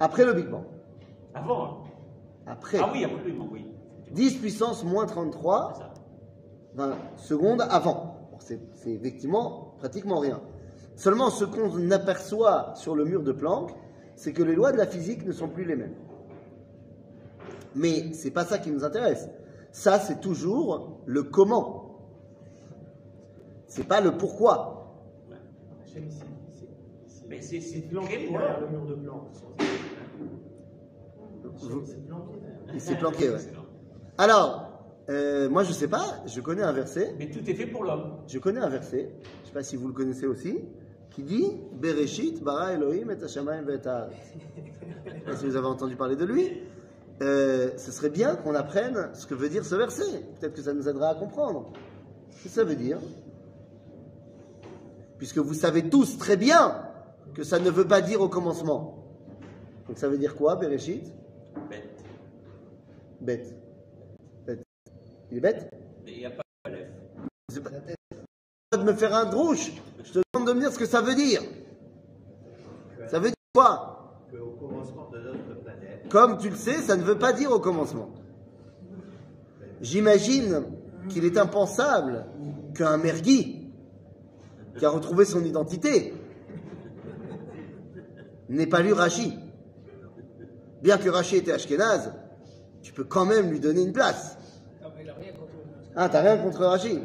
après 0.00 0.24
le 0.24 0.32
Big 0.34 0.48
Bang. 0.48 0.64
Avant. 1.34 1.64
hein. 1.64 1.76
Après. 2.46 2.78
Ah 2.82 2.90
oui, 2.92 3.04
après 3.04 3.18
le 3.18 3.24
Big 3.30 3.38
Bang, 3.38 3.48
oui. 3.52 3.66
10 4.12 4.38
puissance 4.38 4.84
moins 4.84 5.06
33 5.06 5.72
C'est 5.74 5.80
ça. 5.80 5.92
20 6.74 6.96
secondes 7.16 7.62
avant. 7.70 8.16
Bon, 8.30 8.38
c'est 8.40 8.60
effectivement 8.90 9.74
pratiquement 9.78 10.18
rien. 10.18 10.40
Seulement, 10.96 11.30
ce 11.30 11.44
qu'on 11.44 11.90
aperçoit 11.92 12.72
sur 12.74 12.94
le 12.94 13.04
mur 13.04 13.22
de 13.22 13.32
Planck, 13.32 13.70
c'est 14.16 14.32
que 14.32 14.42
les 14.42 14.54
lois 14.54 14.72
de 14.72 14.76
la 14.78 14.86
physique 14.86 15.24
ne 15.24 15.32
sont 15.32 15.48
plus 15.48 15.64
les 15.64 15.76
mêmes. 15.76 15.94
Mais 17.78 18.12
c'est 18.12 18.30
pas 18.30 18.44
ça 18.44 18.58
qui 18.58 18.70
nous 18.70 18.84
intéresse. 18.84 19.28
Ça, 19.72 19.98
c'est 19.98 20.20
toujours 20.20 21.00
le 21.06 21.22
comment. 21.22 22.00
C'est 23.66 23.86
pas 23.86 24.00
le 24.00 24.16
pourquoi. 24.16 24.74
Mais 27.28 27.40
c'est- 27.42 27.60
c'est 27.60 27.60
s'est 27.60 27.82
planqué 27.82 28.16
derrière 28.18 28.60
le 28.60 28.68
mur 28.68 28.86
de 28.86 28.94
blanc. 28.94 29.28
Vous- 31.60 31.82
Il 32.74 32.80
s'est 32.80 32.96
planqué 32.96 33.30
ouais. 33.30 33.38
Alors, 34.16 34.70
euh, 35.10 35.48
moi 35.50 35.62
je 35.64 35.72
sais 35.72 35.88
pas, 35.88 36.22
je 36.26 36.40
connais 36.40 36.62
un 36.62 36.72
verset, 36.72 37.14
Mais 37.18 37.30
tout 37.30 37.48
est 37.48 37.54
fait 37.54 37.66
pour 37.66 37.84
l'homme. 37.84 38.14
je 38.26 38.38
connais 38.38 38.60
un 38.60 38.68
verset, 38.68 39.10
je 39.42 39.48
sais 39.48 39.52
pas 39.54 39.62
si 39.62 39.76
vous 39.76 39.88
le 39.88 39.92
connaissez 39.94 40.26
aussi, 40.26 40.60
qui 41.10 41.22
dit 41.22 41.60
Bereshit 41.72 42.42
bara 42.42 42.72
Elohim 42.74 43.10
et 43.10 43.22
Hashamayim 43.22 43.68
et 43.68 43.86
haaretz. 43.86 44.12
Je 45.06 45.10
sais 45.10 45.20
pas 45.20 45.36
si 45.36 45.46
vous 45.46 45.56
avez 45.56 45.66
entendu 45.66 45.96
parler 45.96 46.16
de 46.16 46.24
lui. 46.24 46.62
Euh, 47.20 47.76
ce 47.76 47.90
serait 47.90 48.10
bien 48.10 48.36
qu'on 48.36 48.54
apprenne 48.54 49.10
ce 49.14 49.26
que 49.26 49.34
veut 49.34 49.48
dire 49.48 49.64
ce 49.64 49.74
verset. 49.74 50.22
Peut-être 50.38 50.54
que 50.54 50.62
ça 50.62 50.72
nous 50.72 50.88
aidera 50.88 51.10
à 51.10 51.14
comprendre. 51.14 51.72
Ce 52.30 52.44
que 52.44 52.48
ça 52.48 52.64
veut 52.64 52.76
dire? 52.76 52.98
Puisque 55.18 55.38
vous 55.38 55.54
savez 55.54 55.88
tous 55.88 56.16
très 56.18 56.36
bien 56.36 56.84
que 57.34 57.42
ça 57.42 57.58
ne 57.58 57.70
veut 57.70 57.86
pas 57.86 58.00
dire 58.00 58.20
au 58.20 58.28
commencement. 58.28 59.04
Donc 59.88 59.98
ça 59.98 60.08
veut 60.08 60.18
dire 60.18 60.36
quoi, 60.36 60.56
Bereshit? 60.56 61.12
Bête. 61.68 62.04
Bête. 63.20 63.54
Bête. 64.46 64.62
Il 65.30 65.38
est 65.38 65.40
bête? 65.40 65.70
Mais 66.04 66.12
il 66.12 66.18
n'y 66.18 66.26
a 66.26 66.30
pas 66.30 66.42
de 66.66 66.70
lèvres. 66.70 66.92
C'est 67.48 67.62
pas 67.62 68.76
de 68.76 68.82
me 68.84 68.92
faire 68.92 69.14
un 69.14 69.24
drouche. 69.24 69.72
Je 70.04 70.12
te 70.12 70.18
demande 70.32 70.48
de 70.48 70.52
me 70.52 70.60
dire 70.60 70.72
ce 70.72 70.78
que 70.78 70.86
ça 70.86 71.00
veut 71.00 71.16
dire. 71.16 71.42
Ça 73.08 73.18
veut 73.18 73.28
dire 73.28 73.34
quoi? 73.54 74.24
Qu'au 74.30 74.50
commencement 74.52 75.08
de 75.10 75.18
Comme 76.10 76.38
tu 76.38 76.50
le 76.50 76.56
sais, 76.56 76.76
ça 76.76 76.96
ne 76.96 77.02
veut 77.02 77.18
pas 77.18 77.32
dire 77.32 77.50
au 77.52 77.60
commencement. 77.60 78.10
J'imagine 79.80 80.64
qu'il 81.08 81.24
est 81.24 81.38
impensable 81.38 82.26
qu'un 82.74 82.96
mergui 82.96 83.70
qui 84.78 84.84
a 84.84 84.90
retrouvé 84.90 85.24
son 85.24 85.44
identité 85.44 86.14
n'ait 88.48 88.66
pas 88.66 88.80
lu 88.80 88.92
Rachi. 88.92 89.34
Bien 90.82 90.96
que 90.96 91.08
Rachi 91.08 91.36
était 91.36 91.52
Ashkenaz, 91.52 92.12
tu 92.82 92.92
peux 92.92 93.04
quand 93.04 93.26
même 93.26 93.50
lui 93.50 93.60
donner 93.60 93.82
une 93.82 93.92
place. 93.92 94.38
Ah, 95.96 96.08
t'as 96.08 96.20
rien 96.20 96.38
contre 96.38 96.64
Rachi. 96.64 97.00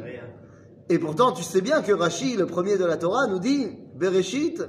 Et 0.88 0.98
pourtant, 0.98 1.32
tu 1.32 1.42
sais 1.42 1.60
bien 1.60 1.82
que 1.82 1.92
Rachi, 1.92 2.36
le 2.36 2.46
premier 2.46 2.78
de 2.78 2.84
la 2.84 2.96
Torah, 2.96 3.26
nous 3.26 3.38
dit 3.38 3.68
Bereshit 3.96 4.62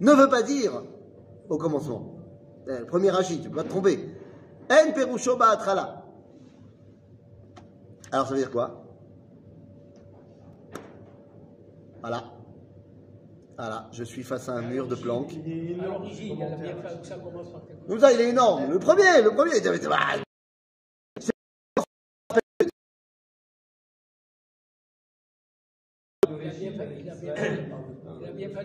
ne 0.00 0.12
veut 0.12 0.28
pas 0.28 0.42
dire 0.42 0.82
au 1.48 1.56
commencement. 1.56 2.11
Eh, 2.68 2.78
Le 2.80 2.86
premier 2.86 3.10
Rachi, 3.10 3.40
tu 3.40 3.48
peux 3.50 3.56
pas 3.56 3.64
te 3.64 3.68
tromper. 3.68 3.98
En 4.70 4.92
perusho 4.92 5.36
ba'atrala. 5.36 6.04
Alors 8.10 8.26
ça 8.26 8.32
veut 8.34 8.38
dire 8.40 8.50
quoi? 8.50 8.84
Voilà. 12.00 12.24
Voilà, 13.56 13.88
je 13.92 14.02
suis 14.02 14.22
face 14.22 14.48
à 14.48 14.54
un 14.54 14.62
mur 14.62 14.86
de 14.88 14.94
planques. 14.96 15.32
Il 15.34 15.52
est 15.52 15.72
énorme, 15.72 15.84
Alors, 15.94 16.04
il 16.06 16.14
ce 16.14 16.20
dit, 16.20 16.26
il 16.28 16.32
a 16.32 16.36
bien 16.36 16.48
commentaire. 16.56 16.76
fait 16.92 17.00
que 17.00 17.06
ça 17.06 18.12
il 18.12 18.20
est 18.20 18.28
énorme. 18.30 18.70
Le 18.70 18.78
premier, 18.78 19.22
le 19.22 19.30
premier. 19.30 19.60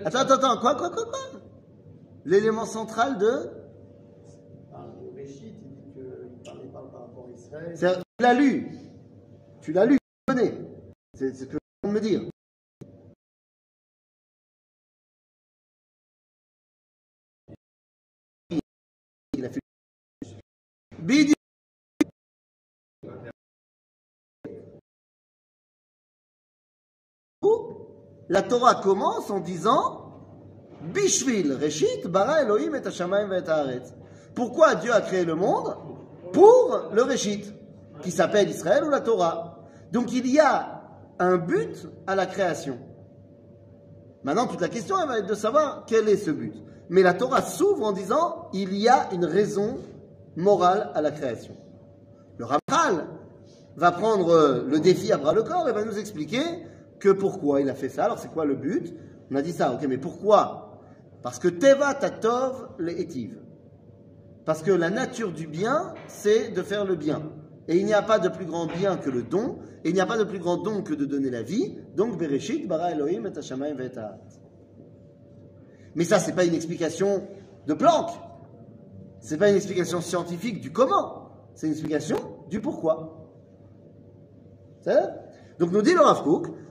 Attends, 0.06 0.20
attends, 0.20 0.34
attends. 0.36 0.58
Quoi, 0.60 0.76
quoi, 0.76 0.90
quoi, 0.90 1.06
quoi? 1.06 1.20
L'élément 2.26 2.66
central 2.66 3.18
de 3.18 3.50
Par 4.72 4.86
le 4.88 5.16
Réchit, 5.16 5.54
il 5.54 5.54
dit 5.54 5.94
qu'il 5.94 6.44
parlait 6.44 6.68
pas 6.70 6.82
par 6.92 7.02
rapport 7.02 7.28
à 7.28 7.32
Israël. 7.32 7.37
C'est- 7.37 7.37
Tu 7.50 7.86
l'as 8.20 8.34
lu. 8.34 8.68
Tu 9.62 9.74
l'as 9.74 9.86
lu, 9.86 9.98
tu 9.98 10.34
connais. 10.34 10.54
C'est 11.14 11.34
ce 11.34 11.46
que 11.46 11.58
je 11.84 11.90
me 11.90 12.00
dire. 12.00 12.22
Il 19.34 19.46
a 19.46 19.50
fait. 19.50 19.60
La 28.30 28.42
Torah 28.42 28.76
commence 28.76 29.30
en 29.30 29.40
disant 29.40 30.04
Bishvil, 30.82 31.54
Reshit, 31.54 32.08
Bara 32.08 32.42
Elohim 32.42 32.76
et 32.76 32.86
Hashamayim 32.86 33.32
et 33.32 33.48
Haaretz. 33.48 33.94
Pourquoi 34.36 34.76
Dieu 34.76 34.94
a 34.94 35.02
créé 35.02 35.24
le 35.24 35.36
monde? 35.36 35.76
Pour 36.32 36.90
le 36.94 37.04
Reshit, 37.04 37.54
qui 38.02 38.12
s'appelle 38.12 38.50
Israël 38.50 38.84
ou 38.84 38.90
la 38.90 39.02
Torah. 39.02 39.60
Donc 39.92 40.12
il 40.12 40.28
y 40.28 40.40
a 40.40 40.82
un 41.20 41.38
but 41.38 41.88
à 42.06 42.16
la 42.16 42.26
création. 42.26 42.78
Maintenant, 44.24 44.48
toute 44.48 44.62
la 44.62 44.70
question 44.70 44.96
va 45.06 45.20
être 45.20 45.28
de 45.28 45.36
savoir 45.36 45.86
quel 45.88 46.10
est 46.10 46.18
ce 46.18 46.32
but. 46.32 46.54
Mais 46.90 47.02
la 47.02 47.14
Torah 47.14 47.42
s'ouvre 47.42 47.86
en 47.86 47.92
disant 47.92 48.50
il 48.54 48.76
y 48.76 48.88
a 48.88 49.10
une 49.14 49.26
raison 49.26 49.78
morale 50.36 50.92
à 50.94 51.02
la 51.02 51.12
création. 51.12 51.56
Le 52.38 52.46
Ramchal 52.46 53.08
va 53.76 53.92
prendre 53.92 54.30
euh, 54.30 54.64
le 54.68 54.80
défi 54.80 55.12
à 55.12 55.18
bras 55.18 55.34
le 55.34 55.44
corps 55.44 55.68
et 55.68 55.72
va 55.72 55.84
nous 55.84 55.98
expliquer 55.98 56.44
que 57.00 57.10
pourquoi 57.10 57.62
il 57.62 57.70
a 57.70 57.76
fait 57.76 57.90
ça. 57.90 58.06
Alors 58.06 58.20
c'est 58.20 58.32
quoi 58.32 58.46
le 58.46 58.56
but? 58.56 58.94
On 59.32 59.36
a 59.36 59.42
dit 59.42 59.52
ça, 59.52 59.74
ok, 59.74 59.86
mais 59.88 59.98
pourquoi? 59.98 60.80
Parce 61.22 61.40
que 61.40 61.48
Teva 61.48 61.94
Tatov 61.94 62.70
le 62.78 63.00
Etiv. 63.00 63.38
Parce 64.48 64.64
que 64.64 64.72
la 64.72 64.90
nature 64.90 65.34
du 65.34 65.46
bien, 65.46 65.94
c'est 66.08 66.52
de 66.52 66.62
faire 66.62 66.86
le 66.86 66.96
bien. 66.96 67.22
Et 67.68 67.76
il 67.80 67.86
n'y 67.86 67.94
a 67.94 68.02
pas 68.02 68.18
de 68.18 68.30
plus 68.30 68.46
grand 68.46 68.66
bien 68.66 68.96
que 68.96 69.10
le 69.10 69.22
don, 69.22 69.58
et 69.84 69.90
il 69.90 69.94
n'y 69.94 70.00
a 70.00 70.06
pas 70.06 70.18
de 70.18 70.24
plus 70.24 70.40
grand 70.40 70.56
don 70.56 70.84
que 70.84 70.94
de 70.94 71.04
donner 71.04 71.30
la 71.30 71.42
vie. 71.42 71.76
Donc 71.98 72.18
Bereshit, 72.18 72.66
Bara 72.66 72.94
Elohim, 72.94 73.26
et 73.26 73.38
Hashamayim. 73.38 73.76
Mais 75.96 76.06
ça, 76.06 76.20
c'est 76.20 76.32
pas 76.32 76.46
une 76.46 76.54
explication 76.54 77.28
de 77.68 77.74
Planck. 77.74 78.10
C'est 79.20 79.38
pas 79.38 79.50
une 79.50 79.58
explication 79.58 80.00
scientifique 80.00 80.62
du 80.62 80.72
comment. 80.72 81.30
C'est 81.54 81.68
une 81.68 81.74
explication 81.74 82.16
du 82.50 82.62
pourquoi. 82.62 83.28
Donc 85.60 85.74
nous 85.74 85.82
dit 85.82 85.94
le 85.94 86.00
Rav 86.00 86.24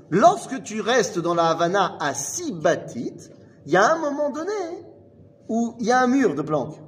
lorsque 0.09 0.63
tu 0.63 0.81
restes 0.81 1.19
dans 1.19 1.35
la 1.35 1.49
Havana 1.49 1.99
à 2.01 2.15
six 2.15 2.53
bâtites, 2.53 3.31
il 3.67 3.73
y 3.73 3.77
a 3.77 3.93
un 3.93 3.99
moment 3.99 4.31
donné 4.31 4.87
où 5.51 5.75
il 5.79 5.85
y 5.85 5.93
a 5.93 6.01
un 6.01 6.07
mur 6.07 6.35
de 6.35 6.41
Planck. 6.41 6.86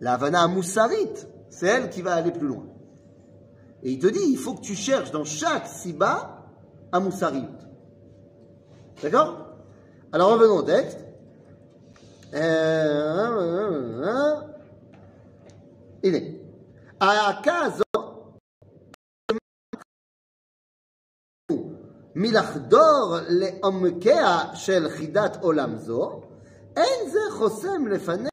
La 0.00 0.14
Havana 0.14 0.42
à 0.42 0.48
Moussarit, 0.48 1.10
c'est 1.48 1.66
elle 1.66 1.90
qui 1.90 2.02
va 2.02 2.14
aller 2.14 2.32
plus 2.32 2.46
loin. 2.46 2.66
Et 3.82 3.92
il 3.92 3.98
te 3.98 4.06
dit, 4.06 4.20
il 4.28 4.38
faut 4.38 4.54
que 4.54 4.60
tu 4.60 4.74
cherches 4.74 5.10
dans 5.10 5.24
chaque 5.24 5.66
siba 5.66 6.46
à 6.90 7.00
Moussarit. 7.00 7.48
D'accord 9.02 9.48
Alors 10.12 10.32
revenons 10.32 10.58
au 10.58 10.62
texte. 10.62 10.98
Euh, 12.34 14.34
il 16.02 16.14
est. 16.14 16.38
Akazo 17.00 17.82
מלחדור 22.14 23.16
לעומקיה 23.28 24.54
של 24.54 24.88
חידת 24.88 25.36
עולם 25.40 25.78
זו, 25.78 26.20
אין 26.76 27.10
זה 27.10 27.18
חוסם 27.30 27.86
לפניך 27.86 28.32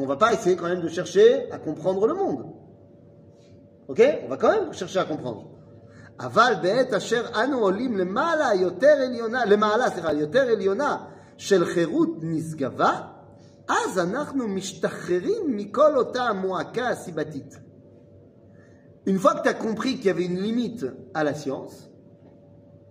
qu'on 0.00 0.06
va 0.06 0.16
pas 0.16 0.32
essayer 0.32 0.56
quand 0.56 0.68
même 0.68 0.82
de 0.82 0.88
chercher 0.88 1.50
à 1.50 1.58
comprendre 1.58 2.06
le 2.06 2.14
monde. 2.14 2.46
Ok 3.88 4.02
On 4.24 4.28
va 4.28 4.36
quand 4.36 4.50
même 4.50 4.72
chercher 4.72 4.98
à 4.98 5.04
comprendre. 5.04 5.56
אבל 6.20 6.54
בעת 6.62 6.92
אשר 6.92 7.26
אנו 7.44 7.58
עולים 7.58 7.96
למעלה 7.96 8.54
יותר 8.54 8.86
עליונה, 9.06 9.44
למעלה, 9.44 9.90
סליחה, 9.90 10.12
יותר 10.12 10.40
עליונה 10.40 10.96
של 11.36 11.64
חירות 11.64 12.08
נשגבה, 12.22 13.00
אז 13.68 13.98
אנחנו 13.98 14.48
משתחררים 14.48 15.42
מכל 15.56 15.96
אותה 15.96 16.22
המועקה 16.22 16.88
הסיבתית. 16.88 17.58
Une 19.06 19.18
fois 19.20 19.34
que 19.34 19.42
tu 19.42 19.48
as 19.48 19.54
compris 19.54 19.96
qu'il 19.96 20.06
y 20.06 20.10
avait 20.10 20.24
une 20.24 20.40
limite 20.40 20.84
à 21.14 21.22
la 21.22 21.32
science, 21.32 21.90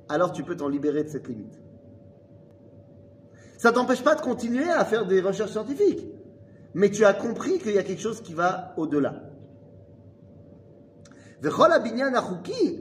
alors 0.08 0.32
tu 0.32 0.44
peux 0.44 0.56
t'en 0.56 0.70
libérer 0.70 1.04
de 1.04 1.10
cette 1.10 1.28
limite. 1.28 1.60
Ça 3.58 3.74
t'empêche 3.74 4.02
pas 4.02 4.16
de 4.16 4.22
continuer 4.22 4.70
à 4.70 4.86
faire 4.86 5.06
des 5.06 5.20
recherches 5.20 5.52
scientifiques, 5.52 6.06
mais 6.74 6.90
tu 6.90 7.06
as 7.06 7.14
compris 7.14 7.60
qu'il 7.60 7.74
y 7.74 7.78
a 7.78 7.84
quelque 7.84 8.02
chose 8.02 8.22
qui 8.22 8.34
va 8.34 8.74
au-delà. 8.78 9.14
וכל 11.42 11.72
הבניין 11.72 12.16
החוקי 12.16 12.80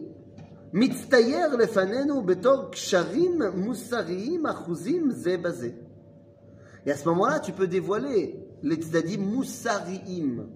מצטייר 0.73 1.57
לפנינו 1.57 2.23
בתור 2.23 2.71
קשרים 2.71 3.43
מוסריים 3.55 4.47
אחוזים 4.47 5.11
זה 5.11 5.37
בזה. 5.37 5.71
Et 6.87 6.91
à 6.91 6.97
ce 6.97 7.09
moment-là, 7.09 7.41
tu 7.41 7.53
peux 7.53 7.67
dévoiler 7.67 8.37
les 8.63 8.77
tzadim 8.77 9.19
moussariim 9.19 10.47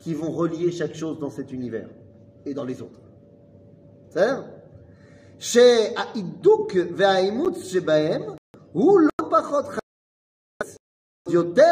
qui 0.00 0.14
vont 0.14 0.30
relier 0.30 0.70
chaque 0.70 0.94
chose 0.94 1.18
dans 1.18 1.30
cet 1.30 1.52
univers 1.52 1.88
et 2.44 2.54
dans 2.54 2.64
les 2.64 2.82
autres. 2.82 3.00
C'est 4.10 4.34
שהעידוק 5.38 6.72
והאימוץ 6.96 7.58
שבהם 7.64 8.22
הוא 8.72 9.00
לא 9.00 9.30
פחות 9.30 9.64
יותר 11.28 11.70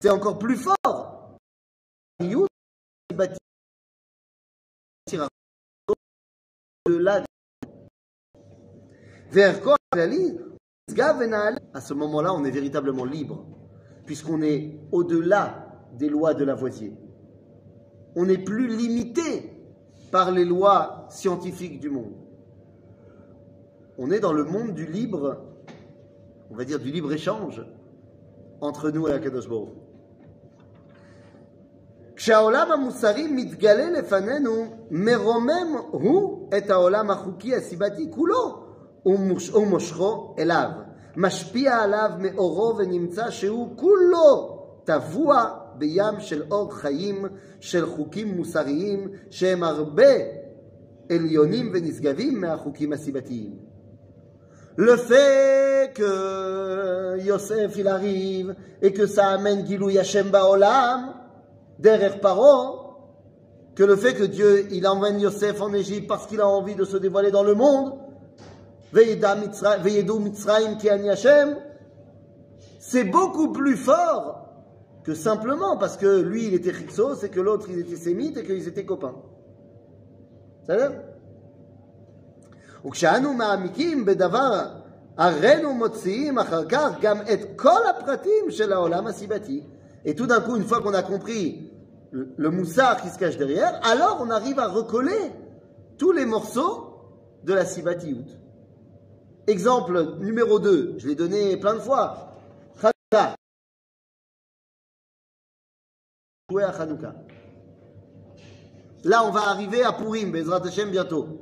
c'est 0.00 0.10
encore 0.10 0.38
plus 0.38 0.56
fort. 0.56 1.36
Vers 9.30 9.60
à 11.74 11.80
ce 11.80 11.94
moment-là, 11.94 12.34
on 12.34 12.44
est 12.44 12.50
véritablement 12.50 13.04
libre, 13.04 13.46
puisqu'on 14.06 14.42
est 14.42 14.80
au-delà 14.90 15.86
des 15.92 16.08
lois 16.08 16.34
de 16.34 16.44
Lavoisier. 16.44 16.94
On 18.16 18.26
n'est 18.26 18.38
plus 18.38 18.66
limité 18.66 19.52
par 20.10 20.32
les 20.32 20.44
lois 20.44 21.06
scientifiques 21.10 21.78
du 21.78 21.90
monde. 21.90 22.14
On 23.98 24.10
est 24.10 24.20
dans 24.20 24.32
le 24.32 24.44
monde 24.44 24.74
du 24.74 24.86
libre, 24.86 25.44
on 26.50 26.56
va 26.56 26.64
dire 26.64 26.80
du 26.80 26.90
libre-échange 26.90 27.62
entre 28.61 28.91
nous 28.91 29.07
et 29.07 29.13
Akadosh 29.13 29.47
Baruch 29.47 29.69
Hu. 29.69 29.85
כשהעולם 32.15 32.71
המוסרי 32.71 33.27
מתגלה 33.27 33.89
לפנינו, 33.89 34.65
מרומם 34.91 35.67
הוא 35.91 36.49
את 36.57 36.69
העולם 36.69 37.11
החוקי 37.11 37.55
הסיבתי 37.55 38.07
כולו 38.11 38.63
ומושכו 39.53 40.35
אליו. 40.39 40.69
משפיע 41.17 41.77
עליו 41.77 42.11
מאורו 42.19 42.77
ונמצא 42.77 43.29
שהוא 43.29 43.67
כולו 43.75 44.59
טבוע 44.83 45.49
בים 45.77 46.19
של 46.19 46.43
אור 46.51 46.73
חיים, 46.73 47.25
של 47.59 47.85
חוקים 47.85 48.27
מוסריים, 48.27 49.11
שהם 49.29 49.63
הרבה 49.63 50.13
עליונים 51.11 51.71
ונשגבים 51.73 52.41
מהחוקים 52.41 52.93
הסיבתיים. 52.93 53.68
Le 54.76 54.96
fait 54.96 55.92
que 55.94 57.18
Yosef 57.18 57.76
il 57.76 57.88
arrive 57.88 58.54
et 58.80 58.92
que 58.92 59.06
ça 59.06 59.28
amène 59.28 59.66
Gilou 59.66 59.90
Yashem 59.90 60.30
Baolam, 60.30 61.14
derrière 61.78 62.20
Paro, 62.20 62.80
que 63.74 63.82
le 63.82 63.96
fait 63.96 64.14
que 64.14 64.24
Dieu 64.24 64.66
il 64.70 64.86
emmène 64.86 65.20
Yosef 65.20 65.60
en 65.60 65.72
Égypte 65.72 66.08
parce 66.08 66.26
qu'il 66.26 66.40
a 66.40 66.46
envie 66.46 66.74
de 66.74 66.84
se 66.84 66.96
dévoiler 66.96 67.30
dans 67.30 67.42
le 67.42 67.54
monde, 67.54 67.94
c'est 72.78 73.04
beaucoup 73.04 73.52
plus 73.52 73.76
fort 73.76 74.48
que 75.04 75.14
simplement 75.14 75.76
parce 75.76 75.96
que 75.96 76.20
lui 76.20 76.48
il 76.48 76.54
était 76.54 76.70
Rixos 76.70 77.22
et 77.22 77.28
que 77.28 77.40
l'autre 77.40 77.68
il 77.70 77.78
était 77.78 77.96
sémite 77.96 78.36
et 78.36 78.44
qu'ils 78.44 78.66
étaient 78.66 78.84
copains. 78.84 79.14
Ça 80.66 80.76
וכשאנו 82.85 83.33
מעמיקים 83.33 84.05
בדבר, 84.05 84.67
הרינו 85.17 85.73
מוציאים 85.73 86.39
אחר 86.39 86.65
כך 86.65 86.89
גם 87.01 87.17
את 87.21 87.39
כל 87.55 87.87
הפרטים 87.89 88.51
של 88.51 88.73
העולם 88.73 89.07
הסיבתי. 89.07 89.63
Et 90.05 90.13
tout 90.13 90.27
d'un 90.27 90.39
coup, 90.39 90.55
une 90.55 90.65
fois 90.65 90.81
qu'on 90.81 90.93
a 90.93 91.01
compris 91.01 91.71
le 92.11 92.49
moussard 92.51 93.01
qui 93.01 93.09
se 93.09 93.17
cache 93.17 93.37
derrière, 93.37 93.79
alors 93.83 94.19
on 94.21 94.29
arrive 94.29 94.59
à 94.59 94.67
recoller 94.67 95.31
tous 95.97 96.11
les 96.11 96.25
morceaux 96.25 96.95
de 97.43 97.53
la 97.53 97.65
Sibatiout. 97.65 98.25
Exemple 99.47 100.17
numéro 100.19 100.59
2, 100.59 100.95
je 100.97 101.07
l'ai 101.07 101.15
donné 101.15 101.57
plein 101.57 101.73
de 101.73 101.79
fois. 101.79 102.31
Chanukah. 102.79 103.35
Jouer 106.49 106.63
à 106.63 106.73
Chanukah. 106.73 107.15
Là, 109.03 109.23
on 109.23 109.31
va 109.31 109.49
arriver 109.49 109.83
à 109.83 109.93
Purim, 109.93 110.31
Bezrat 110.31 110.65
Hashem, 110.65 110.89
bientôt. 110.89 111.41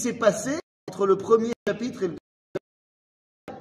S'est 0.00 0.14
passé 0.14 0.58
entre 0.88 1.06
le 1.06 1.16
premier 1.16 1.52
chapitre 1.68 2.02
et 2.04 2.08
le 2.08 2.14
deuxième 2.14 3.60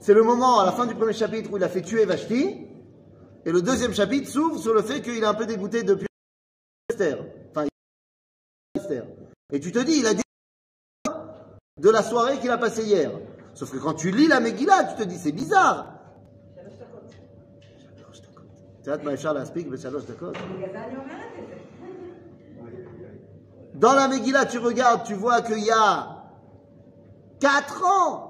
C'est 0.00 0.14
le 0.14 0.22
moment, 0.22 0.60
à 0.60 0.66
la 0.66 0.72
fin 0.72 0.86
du 0.86 0.94
premier 0.94 1.12
chapitre, 1.12 1.50
où 1.52 1.56
il 1.56 1.64
a 1.64 1.68
fait 1.68 1.82
tuer 1.82 2.04
Vashti. 2.04 2.66
Et 3.44 3.52
le 3.52 3.62
deuxième 3.62 3.94
chapitre 3.94 4.28
s'ouvre 4.28 4.58
sur 4.58 4.74
le 4.74 4.82
fait 4.82 5.02
qu'il 5.02 5.22
est 5.22 5.24
un 5.24 5.34
peu 5.34 5.46
dégoûté 5.46 5.82
depuis 5.82 6.06
Esther. 6.88 7.24
Enfin, 7.50 7.66
Esther. 8.74 9.04
Et 9.52 9.60
tu 9.60 9.70
te 9.70 9.78
dis, 9.78 9.98
il 9.98 10.06
a 10.06 10.14
dit 10.14 10.22
de 11.78 11.90
la 11.90 12.02
soirée 12.02 12.38
qu'il 12.38 12.50
a 12.50 12.58
passée 12.58 12.84
hier. 12.84 13.12
Sauf 13.54 13.70
que 13.70 13.78
quand 13.78 13.94
tu 13.94 14.10
lis 14.10 14.26
la 14.26 14.40
Megillah, 14.40 14.84
tu 14.84 15.02
te 15.02 15.08
dis, 15.08 15.18
c'est 15.18 15.32
bizarre. 15.32 15.94
Dans 23.78 23.92
la 23.92 24.08
Megillah, 24.08 24.46
tu 24.46 24.58
regardes, 24.58 25.04
tu 25.04 25.14
vois 25.14 25.40
qu'il 25.40 25.60
y 25.60 25.70
a 25.70 26.24
quatre 27.38 27.84
ans 27.84 28.24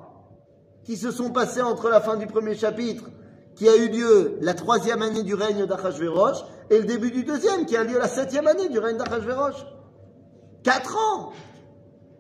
qui 0.85 0.99
se 0.99 1.11
sont 1.11 1.31
passés 1.31 1.63
entre 1.63 1.89
la 1.89 2.03
fin 2.03 2.17
du 2.17 2.27
premier 2.27 2.55
chapitre, 2.55 3.05
qui 3.57 3.67
a 3.67 3.77
eu 3.77 3.89
lieu 3.89 4.39
la 4.43 4.53
troisième 4.53 5.01
année 5.01 5.23
du 5.23 5.35
règne 5.35 5.65
d'Achashverosh, 5.65 6.45
et 6.69 6.79
le 6.79 6.85
début 6.85 7.11
du 7.11 7.25
deuxième, 7.25 7.65
qui 7.65 7.79
a 7.79 7.85
lieu 7.85 7.99
la 7.99 8.09
septième 8.09 8.47
année 8.47 8.69
du 8.69 8.79
règne 8.79 8.99
d'Achashverosh. 8.99 9.65
Quatre 10.63 10.97
ans 10.97 11.33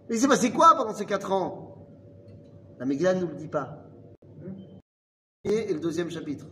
Mais 0.08 0.16
il 0.16 0.20
s'est 0.20 0.28
passé 0.28 0.50
quoi 0.50 0.74
pendant 0.74 0.94
ces 0.94 1.04
quatre 1.04 1.30
ans? 1.30 1.86
La 2.78 2.86
Megillah 2.86 3.12
ne 3.12 3.20
nous 3.20 3.28
le 3.28 3.34
dit 3.34 3.48
pas. 3.48 3.84
Et 5.44 5.72
le 5.72 5.80
deuxième 5.80 6.10
chapitre. 6.10 6.46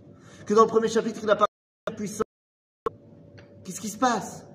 Que 0.44 0.52
dans 0.52 0.62
le 0.62 0.68
premier 0.68 0.88
chapitre, 0.88 1.20
il 1.22 1.30
a 1.30 1.36
parlé 1.36 1.52
de 1.88 1.94
puissance. 1.94 2.22
Qu'est-ce 3.64 3.80
qui 3.80 3.88
se 3.88 3.98
passe? 3.98 4.46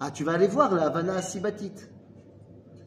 Ah, 0.00 0.10
tu 0.10 0.24
vas 0.24 0.32
aller 0.32 0.46
voir 0.46 0.74
la 0.74 0.86
Havana 0.86 1.22
Sibatite. 1.22 1.90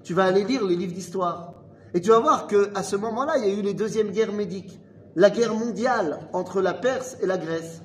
Tu 0.03 0.13
vas 0.13 0.25
aller 0.25 0.43
lire 0.43 0.65
les 0.65 0.75
livres 0.75 0.93
d'histoire. 0.93 1.53
Et 1.93 2.01
tu 2.01 2.09
vas 2.09 2.19
voir 2.19 2.47
qu'à 2.47 2.83
ce 2.83 2.95
moment-là, 2.95 3.37
il 3.37 3.45
y 3.45 3.49
a 3.49 3.53
eu 3.53 3.61
les 3.61 3.73
deuxièmes 3.73 4.11
guerres 4.11 4.33
médiques. 4.33 4.79
La 5.15 5.29
guerre 5.29 5.55
mondiale 5.55 6.29
entre 6.33 6.61
la 6.61 6.73
Perse 6.73 7.17
et 7.21 7.25
la 7.25 7.37
Grèce. 7.37 7.81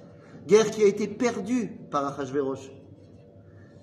Guerre 0.47 0.71
qui 0.71 0.83
a 0.83 0.87
été 0.87 1.09
perdue 1.09 1.69
par 1.91 2.07
Achashverosh. 2.07 2.71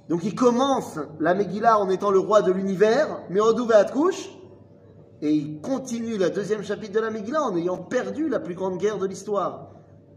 Donc 0.10 0.23
il 0.23 0.36
commence 0.36 0.99
la 1.19 1.34
Megillah 1.34 1.80
en 1.80 1.89
étant 1.89 2.12
le 2.12 2.19
roi 2.19 2.41
de 2.41 2.51
l'univers, 2.51 3.23
mais 3.30 3.39
couche, 3.93 4.30
et 5.21 5.32
il 5.32 5.62
continue 5.62 6.17
le 6.17 6.30
deuxième 6.30 6.63
chapitre 6.63 6.93
de 6.93 6.99
la 6.99 7.12
Megillah 7.12 7.43
en 7.43 7.56
ayant 7.56 7.77
perdu 7.77 8.27
la 8.27 8.39
plus 8.39 8.56
grande 8.56 8.77
guerre 8.77 8.97
de 8.97 9.06
l'histoire, 9.06 9.71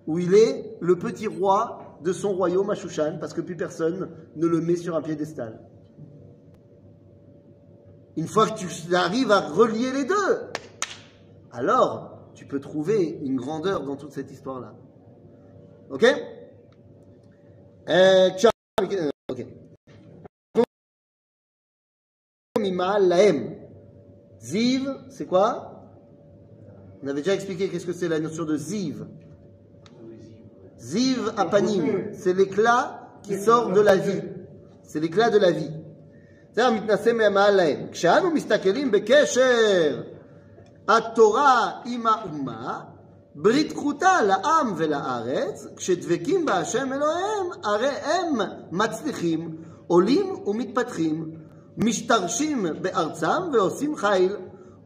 où 0.06 0.18
il 0.18 0.34
est 0.34 0.76
le 0.80 0.98
petit 0.98 1.28
roi 1.28 1.83
de 2.02 2.12
son 2.12 2.32
royaume 2.34 2.70
à 2.70 2.74
Shushan, 2.74 3.18
parce 3.20 3.32
que 3.32 3.40
plus 3.40 3.56
personne 3.56 4.10
ne 4.36 4.46
le 4.46 4.60
met 4.60 4.76
sur 4.76 4.96
un 4.96 5.02
piédestal. 5.02 5.60
Une 8.16 8.28
fois 8.28 8.48
que 8.48 8.58
tu 8.58 8.94
arrives 8.94 9.30
à 9.30 9.40
relier 9.40 9.92
les 9.92 10.04
deux, 10.04 10.50
alors 11.52 12.30
tu 12.34 12.46
peux 12.46 12.60
trouver 12.60 13.18
une 13.22 13.36
grandeur 13.36 13.84
dans 13.84 13.96
toute 13.96 14.12
cette 14.12 14.30
histoire-là. 14.30 14.74
Ok? 15.90 16.04
Euh, 17.88 18.30
Ok. 19.30 19.46
Ziv, 24.40 24.88
c'est 25.10 25.26
quoi? 25.26 25.70
On 27.02 27.08
avait 27.08 27.20
déjà 27.20 27.34
expliqué 27.34 27.68
qu'est-ce 27.68 27.86
que 27.86 27.92
c'est 27.92 28.08
la 28.08 28.20
notion 28.20 28.44
de 28.44 28.56
ziv. 28.56 29.06
Ziv 30.79 31.31
apanim, 31.37 32.13
c'est 32.13 32.33
l'éclat 32.33 33.09
qui 33.23 33.37
sort 33.37 33.71
de 33.71 33.81
la 33.81 33.95
vie. 33.95 34.21
C'est 34.83 34.99
l'éclat 34.99 35.29
de 35.29 35.37
la 35.37 35.51
vie. 35.51 35.71
זה 36.53 36.67
המתנשא 36.67 37.11
מהמעל 37.13 37.55
להם. 37.55 37.87
כשאנו 37.91 38.31
מסתכלים 38.31 38.91
בקשר 38.91 40.01
התורה 40.87 41.71
עם 41.85 42.07
האומה, 42.07 42.79
ברית 43.35 43.73
כרותה 43.73 44.21
לעם 44.21 44.73
ולארץ, 44.77 45.67
כשדבקים 45.75 46.45
בהשם 46.45 46.93
אלוהיהם, 46.93 47.47
הרי 47.63 47.87
הם 47.87 48.39
מצליחים, 48.71 49.57
עולים 49.87 50.35
ומתפתחים, 50.45 51.31
משתרשים 51.77 52.65
בארצם 52.81 53.41
ועושים 53.53 53.95
חיל, 53.95 54.35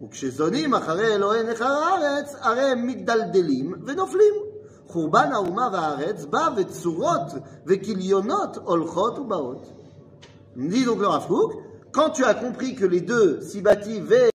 וכשזונים 0.03 0.73
אחרי 0.75 1.15
אלוהי 1.15 1.43
נכר 1.43 1.71
הארץ, 1.71 2.35
הרי 2.39 2.61
הם 2.61 2.87
מתדלדלים 2.87 3.73
ונופלים. 3.85 4.46
חורבן 4.87 5.29
האומה 5.33 5.69
והארץ 5.73 6.25
בא 6.25 6.49
וצורות 6.57 7.31
וכליונות 7.65 8.57
הולכות 8.57 9.19
ובאות. 9.19 9.71
Dit 10.55 10.85
donc 10.85 10.99
le 10.99 11.07
Rafouk, 11.07 11.51
quand 11.91 12.11
tu 12.11 12.23
as 12.23 12.35
compris 12.35 12.75
que 12.75 12.85
les 12.85 13.01
deux, 13.01 13.41
Sibati 13.41 13.97
et 13.97 14.29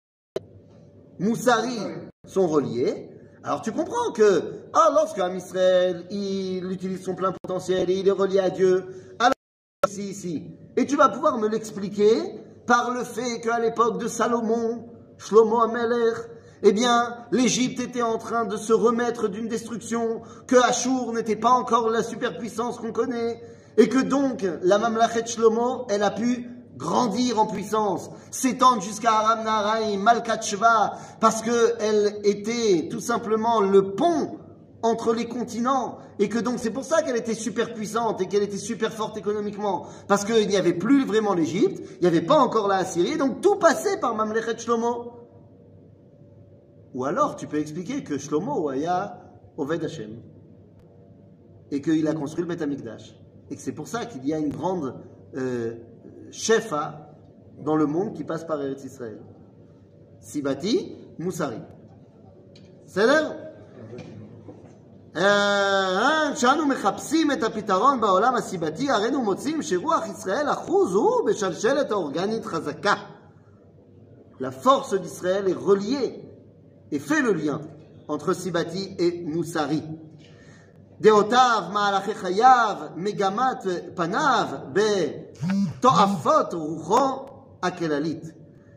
Moussari, 1.19 1.77
sont 2.25 2.47
reliés, 2.47 3.09
alors 3.43 3.61
tu 3.61 3.71
comprends 3.71 4.11
que, 4.13 4.41
ah, 4.73 4.89
lorsque 4.93 5.21
Israël, 5.35 6.05
il 6.09 6.71
utilise 6.71 7.03
son 7.03 7.15
plein 7.15 7.31
potentiel 7.31 7.89
et 7.89 7.99
il 7.99 8.07
est 8.07 8.11
relié 8.11 8.39
à 8.39 8.49
Dieu, 8.49 8.85
alors 9.19 9.33
ici, 9.87 10.09
ici. 10.09 10.43
Et 10.77 10.85
tu 10.85 10.95
vas 10.95 11.09
pouvoir 11.09 11.37
me 11.37 11.47
l'expliquer 11.47 12.17
par 12.65 12.93
le 12.93 13.03
fait 13.03 13.41
qu'à 13.41 13.59
l'époque 13.59 13.99
de 13.99 14.07
Salomon, 14.07 14.89
Shlomo 15.17 15.61
Amelech, 15.61 16.17
eh 16.62 16.72
bien, 16.72 17.16
l'Égypte 17.30 17.80
était 17.80 18.02
en 18.02 18.18
train 18.18 18.44
de 18.44 18.56
se 18.56 18.72
remettre 18.72 19.28
d'une 19.28 19.48
destruction, 19.48 20.22
que 20.46 20.56
Achour 20.56 21.12
n'était 21.12 21.36
pas 21.36 21.50
encore 21.50 21.90
la 21.90 22.02
superpuissance 22.02 22.78
qu'on 22.78 22.92
connaît, 22.92 23.40
Et 23.76 23.88
que 23.88 23.98
donc, 23.98 24.44
la 24.62 24.78
Mamlachet 24.78 25.26
Shlomo, 25.26 25.86
elle 25.88 26.02
a 26.02 26.10
pu 26.10 26.50
grandir 26.76 27.38
en 27.38 27.46
puissance, 27.46 28.10
s'étendre 28.30 28.82
jusqu'à 28.82 29.12
Aram 29.12 29.44
Naharaim, 29.44 29.98
Malkat 29.98 30.40
Sheva, 30.42 30.92
parce 31.20 31.42
qu'elle 31.42 32.20
était 32.24 32.88
tout 32.90 33.00
simplement 33.00 33.60
le 33.60 33.92
pont 33.92 34.38
entre 34.82 35.12
les 35.12 35.28
continents, 35.28 35.98
et 36.18 36.28
que 36.28 36.38
donc 36.38 36.58
c'est 36.58 36.70
pour 36.70 36.84
ça 36.84 37.02
qu'elle 37.02 37.16
était 37.16 37.34
super 37.34 37.74
puissante 37.74 38.20
et 38.22 38.28
qu'elle 38.28 38.42
était 38.42 38.56
super 38.56 38.92
forte 38.92 39.16
économiquement, 39.18 39.86
parce 40.08 40.24
qu'il 40.24 40.48
n'y 40.48 40.56
avait 40.56 40.72
plus 40.72 41.04
vraiment 41.04 41.34
l'Égypte, 41.34 41.82
il 41.96 42.00
n'y 42.00 42.06
avait 42.06 42.22
pas 42.22 42.38
encore 42.38 42.66
la 42.66 42.76
Assyrie, 42.76 43.18
donc 43.18 43.40
tout 43.40 43.56
passait 43.56 43.98
par 43.98 44.14
Mamlechet 44.14 44.58
Shlomo. 44.58 45.19
Ou 46.93 47.05
alors 47.05 47.35
tu 47.35 47.47
peux 47.47 47.59
expliquer 47.59 48.03
que 48.03 48.17
Shlomo 48.17 48.69
aya 48.69 49.21
Oved 49.57 49.83
Hashem, 49.83 50.21
et 51.71 51.81
qu'il 51.81 52.07
a 52.07 52.13
construit 52.13 52.43
le 52.43 52.47
Beth 52.47 52.61
Amikdash, 52.61 53.15
et 53.49 53.55
que 53.55 53.61
c'est 53.61 53.71
pour 53.71 53.87
ça 53.87 54.05
qu'il 54.05 54.25
y 54.25 54.33
a 54.33 54.37
une 54.37 54.49
grande 54.49 54.95
euh, 55.35 55.75
shefa 56.31 57.15
dans 57.59 57.75
le 57.75 57.85
monde 57.85 58.13
qui 58.13 58.23
passe 58.23 58.43
par 58.43 58.61
Eretz 58.61 58.83
Israël. 58.83 59.19
Sibati, 60.19 60.95
Moussari. 61.19 61.59
C'est 62.85 63.05
là 63.05 63.45
כשאנו 66.33 66.65
מחפשים 66.65 67.31
את 67.31 67.43
הפתרון 67.43 68.01
בעולם 68.01 68.35
הסיבתי, 68.35 68.91
הרינו 68.91 69.21
מוצאים 69.21 69.61
שרוח 69.61 70.07
ישראל 70.07 70.49
אחוז 70.49 70.93
הוא 70.93 71.25
בשלשלת 71.25 71.91
האורגנית 71.91 72.45
חזקה. 72.45 72.93
La 74.41 74.51
force 74.51 74.93
d'Israël 74.93 75.47
est 75.47 75.53
reliée 75.53 76.21
et 76.91 76.99
fait 76.99 77.21
le 77.21 77.33
lien 77.33 77.61
entre 78.07 78.33
Sibati 78.33 78.95
et 78.97 79.23
Moussari. 79.25 79.81
דעותיו, 81.01 81.63
מהלכי 81.73 82.15
חייו, 82.15 82.75
מגמת 82.95 83.57
פניו, 83.95 84.47
בתועפות 84.73 86.53
רוחו 86.53 87.25
הכללית. 87.63 88.23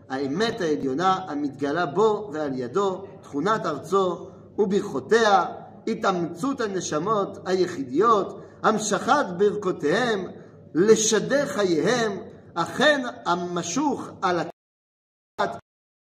האמת 0.09 0.61
העליונה 0.61 1.15
המתגלה 1.29 1.87
בו 1.87 2.31
ועל 2.33 2.59
ידו, 2.59 3.05
תכונת 3.23 3.67
ארצו 3.67 4.31
וברכותיה, 4.59 5.45
התאמצות 5.87 6.61
הנשמות 6.61 7.39
היחידיות, 7.45 8.41
המשכת 8.63 9.27
ברכותיהם, 9.37 10.27
לשדר 10.75 11.47
חייהם, 11.47 12.19
אכן 12.55 13.03
המשוך 13.27 14.09
על 14.23 14.41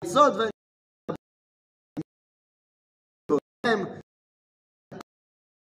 היסוד 0.05 0.41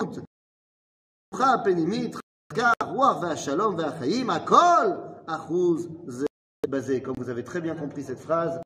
והמנוחה 0.03 1.55
הפנימית, 1.55 2.15
חזקה, 2.15 2.73
הרוח 2.83 3.23
והשלום 3.23 3.75
והחיים, 3.79 4.31
הכל 4.31 4.87
אחוז 5.27 5.89
זה 6.07 6.27
בזה. 6.71 6.99
Comme 7.05 7.15
vous 7.17 7.29
avez 7.29 7.45
très 7.45 7.61
bien 7.61 7.75
compris 7.75 8.05
cette 8.05 8.21
phrase, 8.21 8.55